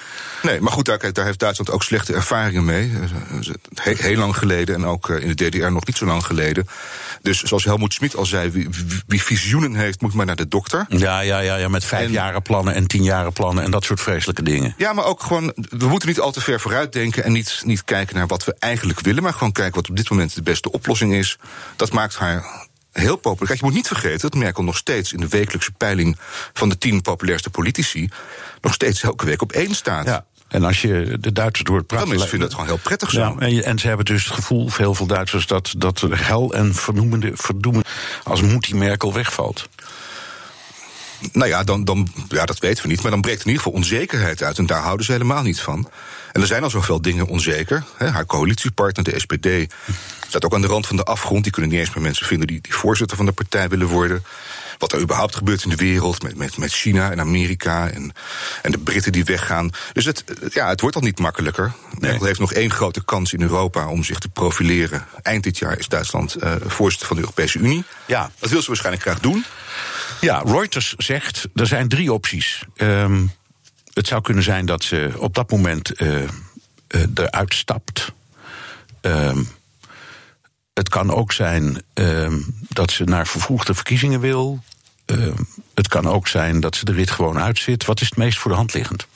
[0.41, 2.91] Nee, maar goed, daar, daar, heeft Duitsland ook slechte ervaringen mee.
[3.73, 6.67] Heel, heel lang geleden en ook in de DDR nog niet zo lang geleden.
[7.21, 8.69] Dus zoals Helmoet Schmid al zei, wie,
[9.07, 10.85] wie, visioenen heeft, moet maar naar de dokter.
[10.89, 14.73] Ja, ja, ja, ja met vijfjaren plannen en tienjaren plannen en dat soort vreselijke dingen.
[14.77, 17.83] Ja, maar ook gewoon, we moeten niet al te ver vooruit denken en niet, niet
[17.83, 20.71] kijken naar wat we eigenlijk willen, maar gewoon kijken wat op dit moment de beste
[20.71, 21.37] oplossing is.
[21.75, 23.47] Dat maakt haar heel populair.
[23.47, 26.17] Kijk, je moet niet vergeten dat Merkel nog steeds in de wekelijkse peiling
[26.53, 28.09] van de tien populairste politici
[28.61, 30.05] nog steeds elke week op één staat.
[30.05, 30.25] Ja.
[30.47, 32.07] En als je de Duitsers door het praten...
[32.07, 33.19] Mensen vinden het gewoon heel prettig zo.
[33.19, 35.47] Ja, en, en, ze hebben dus het gevoel, heel veel Duitsers...
[35.47, 37.83] dat, dat hel en vernoemende, verdoemen
[38.23, 39.69] als Moetie Merkel wegvalt.
[41.31, 43.01] Nou ja, dan, dan, ja, dat weten we niet.
[43.01, 44.57] Maar dan breekt in ieder geval onzekerheid uit.
[44.57, 45.89] En daar houden ze helemaal niet van.
[46.31, 47.83] En er zijn al zoveel dingen onzeker.
[47.97, 48.09] Hè.
[48.09, 49.73] Haar coalitiepartner, de SPD,
[50.27, 51.43] staat ook aan de rand van de afgrond.
[51.43, 54.23] Die kunnen niet eens meer mensen vinden die, die voorzitter van de partij willen worden.
[54.77, 58.13] Wat er überhaupt gebeurt in de wereld met, met, met China en Amerika en,
[58.61, 59.71] en de Britten die weggaan.
[59.93, 61.71] Dus het, ja, het wordt al niet makkelijker.
[61.99, 65.05] Merkel heeft nog één grote kans in Europa om zich te profileren.
[65.21, 67.83] Eind dit jaar is Duitsland uh, voorzitter van de Europese Unie.
[68.05, 68.31] Ja.
[68.39, 69.45] Dat wil ze waarschijnlijk graag doen.
[70.21, 72.63] Ja, Reuters zegt er zijn drie opties.
[72.75, 73.31] Um,
[73.93, 76.27] het zou kunnen zijn dat ze op dat moment uh, uh,
[77.15, 78.11] eruit stapt.
[79.01, 79.47] Um,
[80.73, 82.33] het kan ook zijn uh,
[82.69, 84.63] dat ze naar vervroegde verkiezingen wil.
[85.73, 87.85] het kan ook zijn dat ze de rit gewoon uitzit.
[87.85, 89.07] Wat is het meest voor de hand liggend?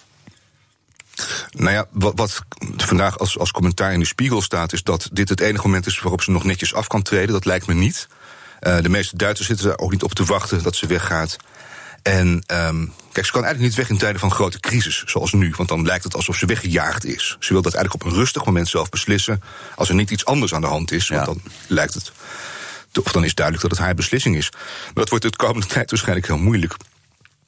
[1.51, 2.41] Nou ja, wat, wat,
[2.77, 5.99] vandaag als, als commentaar in de spiegel staat, is dat dit het enige moment is
[5.99, 7.33] waarop ze nog netjes af kan treden.
[7.33, 8.07] Dat lijkt me niet.
[8.63, 11.37] Uh, de meeste Duitsers zitten er ook niet op te wachten dat ze weggaat.
[12.03, 15.53] En um, kijk, ze kan eigenlijk niet weg in tijden van grote crisis, zoals nu.
[15.57, 17.37] Want dan lijkt het alsof ze weggejaagd is.
[17.39, 19.41] Ze wil dat eigenlijk op een rustig moment zelf beslissen.
[19.75, 21.07] Als er niet iets anders aan de hand is.
[21.07, 21.25] Want ja.
[21.25, 22.11] dan lijkt het.
[23.03, 24.49] Of dan is duidelijk dat het haar beslissing is.
[24.51, 26.75] Maar dat wordt de komende tijd waarschijnlijk heel moeilijk.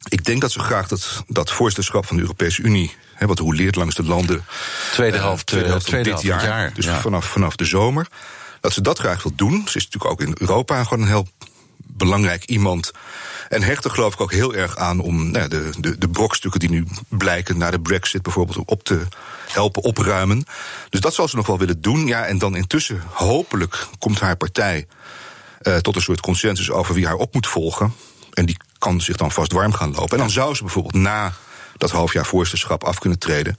[0.09, 2.95] Ik denk dat ze graag dat, dat voorzitterschap van de Europese Unie.
[3.13, 4.45] Hè, wat hoe leert langs de landen.
[4.91, 6.73] Tweede helft, uh, tweede helft tweede dit jaar, jaar.
[6.73, 7.01] Dus ja.
[7.01, 8.07] vanaf, vanaf de zomer.
[8.65, 9.67] Dat ze dat graag wil doen.
[9.67, 11.27] Ze is natuurlijk ook in Europa gewoon een heel
[11.77, 12.91] belangrijk iemand.
[13.49, 16.59] En hecht er geloof ik ook heel erg aan om nou, de, de, de brokstukken
[16.59, 19.01] die nu blijken na de brexit bijvoorbeeld op te
[19.47, 20.43] helpen opruimen.
[20.89, 22.07] Dus dat zal ze nog wel willen doen.
[22.07, 24.87] Ja, en dan intussen hopelijk komt haar partij
[25.61, 27.93] uh, tot een soort consensus over wie haar op moet volgen.
[28.33, 30.11] En die kan zich dan vast warm gaan lopen.
[30.11, 31.33] En dan zou ze bijvoorbeeld na
[31.77, 33.57] dat halfjaar voorzitterschap af kunnen treden.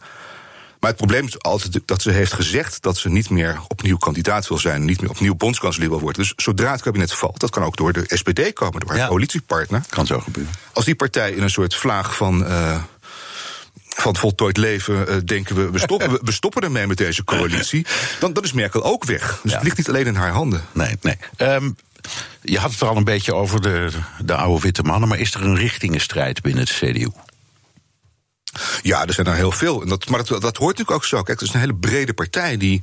[0.87, 4.49] Maar het probleem is altijd dat ze heeft gezegd dat ze niet meer opnieuw kandidaat
[4.49, 6.23] wil zijn, niet meer opnieuw bondskanselier wil worden.
[6.23, 9.09] Dus zodra het kabinet valt, dat kan ook door de SPD komen, door haar ja.
[9.09, 9.83] coalitiepartner.
[9.89, 10.53] Kan zo gebeuren.
[10.73, 12.43] Als die partij in een soort vlaag van.
[12.43, 12.83] Uh,
[13.89, 17.87] van voltooid leven uh, denken we, we stoppen, we, we stoppen ermee met deze coalitie.
[18.21, 19.41] Dan, dan is Merkel ook weg.
[19.43, 19.57] Dus ja.
[19.57, 20.65] het ligt niet alleen in haar handen.
[20.73, 21.17] Nee, nee.
[21.39, 21.77] Um,
[22.43, 23.89] je had het er al een beetje over de,
[24.25, 27.09] de oude witte mannen, maar is er een richtingenstrijd binnen het CDU?
[28.83, 29.83] Ja, er zijn er heel veel.
[29.83, 31.23] En dat, maar dat, dat hoort natuurlijk ook zo.
[31.23, 32.83] Kijk, het is een hele brede partij die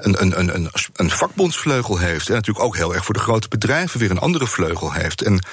[0.00, 2.28] een, een, een, een vakbondsvleugel heeft.
[2.28, 5.22] En natuurlijk ook heel erg voor de grote bedrijven weer een andere vleugel heeft.
[5.22, 5.44] En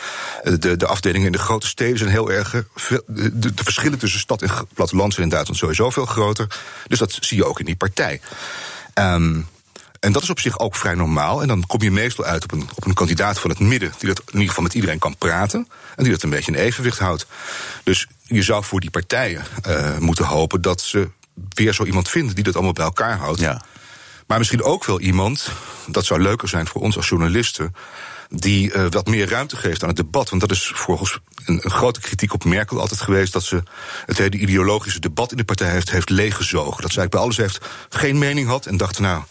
[0.43, 2.51] de, de afdelingen in de grote steden zijn heel erg.
[2.51, 2.63] De,
[3.07, 6.47] de, de verschillen tussen stad en platteland zijn in Duitsland sowieso veel groter.
[6.87, 8.21] Dus dat zie je ook in die partij.
[8.93, 9.47] Um,
[9.99, 11.41] en dat is op zich ook vrij normaal.
[11.41, 14.07] En dan kom je meestal uit op een, op een kandidaat van het midden, die
[14.07, 15.67] dat in ieder geval met iedereen kan praten.
[15.95, 17.25] En die dat een beetje in evenwicht houdt.
[17.83, 21.09] Dus je zou voor die partijen uh, moeten hopen dat ze
[21.49, 23.39] weer zo iemand vinden die dat allemaal bij elkaar houdt.
[23.39, 23.61] Ja.
[24.27, 25.51] Maar misschien ook wel iemand,
[25.87, 27.75] dat zou leuker zijn voor ons als journalisten,
[28.29, 30.29] die uh, wat meer ruimte geeft aan het debat.
[30.29, 33.33] Want dat is volgens een, een, grote kritiek op Merkel altijd geweest...
[33.33, 33.63] dat ze
[34.05, 36.81] het hele ideologische debat in de partij heeft, heeft leeggezogen.
[36.81, 37.59] Dat ze eigenlijk bij alles heeft
[37.89, 39.23] geen mening had en dacht, nou,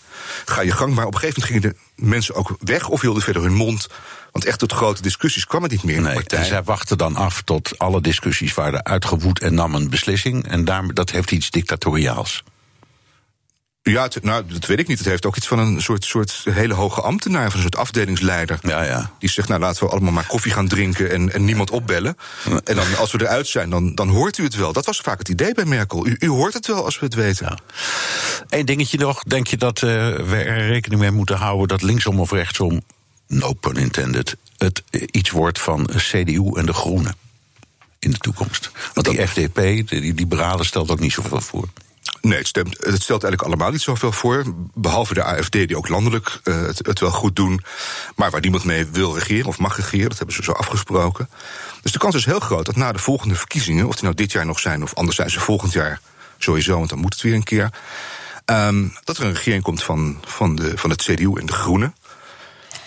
[0.45, 0.95] ga je gang.
[0.95, 3.89] Maar op een gegeven moment gingen de mensen ook weg of hielden verder hun mond.
[4.33, 6.39] Want echt tot grote discussies kwam het niet meer in de nee, partij.
[6.39, 10.49] En zij wachten dan af tot alle discussies waren uitgewoed en nam een beslissing.
[10.49, 12.43] En daar, dat heeft iets dictatoriaals.
[13.91, 14.99] Ja, het, nou, dat weet ik niet.
[14.99, 18.59] Het heeft ook iets van een soort, soort hele hoge ambtenaar, van een soort afdelingsleider.
[18.63, 19.11] Ja, ja.
[19.19, 22.17] Die zegt, nou laten we allemaal maar koffie gaan drinken en, en niemand opbellen.
[22.49, 22.61] Ja.
[22.65, 24.73] En dan, als we eruit zijn, dan, dan hoort u het wel.
[24.73, 26.07] Dat was vaak het idee bij Merkel.
[26.07, 27.47] U, u hoort het wel als we het weten.
[27.47, 27.59] Ja.
[28.49, 29.23] Eén dingetje nog.
[29.23, 32.83] Denk je dat uh, we er rekening mee moeten houden dat linksom of rechtsom,
[33.27, 37.15] no pun intended, het iets wordt van CDU en de Groenen
[37.99, 38.71] in de toekomst?
[38.95, 41.69] Want die FDP, die liberalen, stelt ook niet zoveel voor.
[42.21, 44.45] Nee, het, stemt, het stelt eigenlijk allemaal niet zoveel voor.
[44.75, 47.63] Behalve de AFD, die ook landelijk uh, het, het, wel goed doen.
[48.17, 51.29] Maar waar niemand mee wil regeren of mag regeren, dat hebben ze zo afgesproken.
[51.83, 54.33] Dus de kans is heel groot dat na de volgende verkiezingen, of die nou dit
[54.33, 56.01] jaar nog zijn, of anders zijn ze volgend jaar
[56.39, 57.71] sowieso, want dan moet het weer een keer.
[58.45, 61.95] Um, dat er een regering komt van, van, de, van het CDU en de Groenen.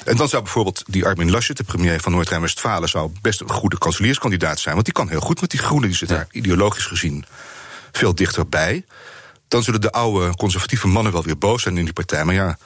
[0.06, 3.78] En dan zou bijvoorbeeld die Armin Laschet, de premier van Noord-Rijn-Westfalen, zou best een goede
[3.78, 4.74] kanselierskandidaat zijn.
[4.74, 7.26] Want die kan heel goed met die Groenen, die zit daar ideologisch gezien
[7.92, 8.86] veel dichterbij.
[9.48, 12.26] Dan zullen de oude conservatieve mannen wel weer boos zijn in die partij.
[12.26, 12.58] Maar ja.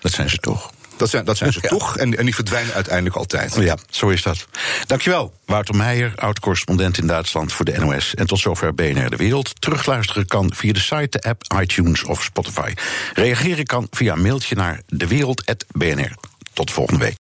[0.00, 0.70] Dat zijn ze toch.
[1.00, 1.68] Dat zijn, dat zijn ze ja.
[1.68, 1.96] toch.
[1.96, 3.54] En, en die verdwijnen uiteindelijk altijd.
[3.54, 4.46] Ja, zo is dat.
[4.86, 8.14] Dankjewel, Wouter Meijer, oud-correspondent in Duitsland voor de NOS.
[8.14, 9.60] En tot zover BNR De Wereld.
[9.60, 12.74] Terugluisteren kan via de site, de app, iTunes of Spotify.
[13.14, 16.14] Reageren kan via een mailtje naar dewereld.bnr.
[16.52, 17.08] Tot volgende week.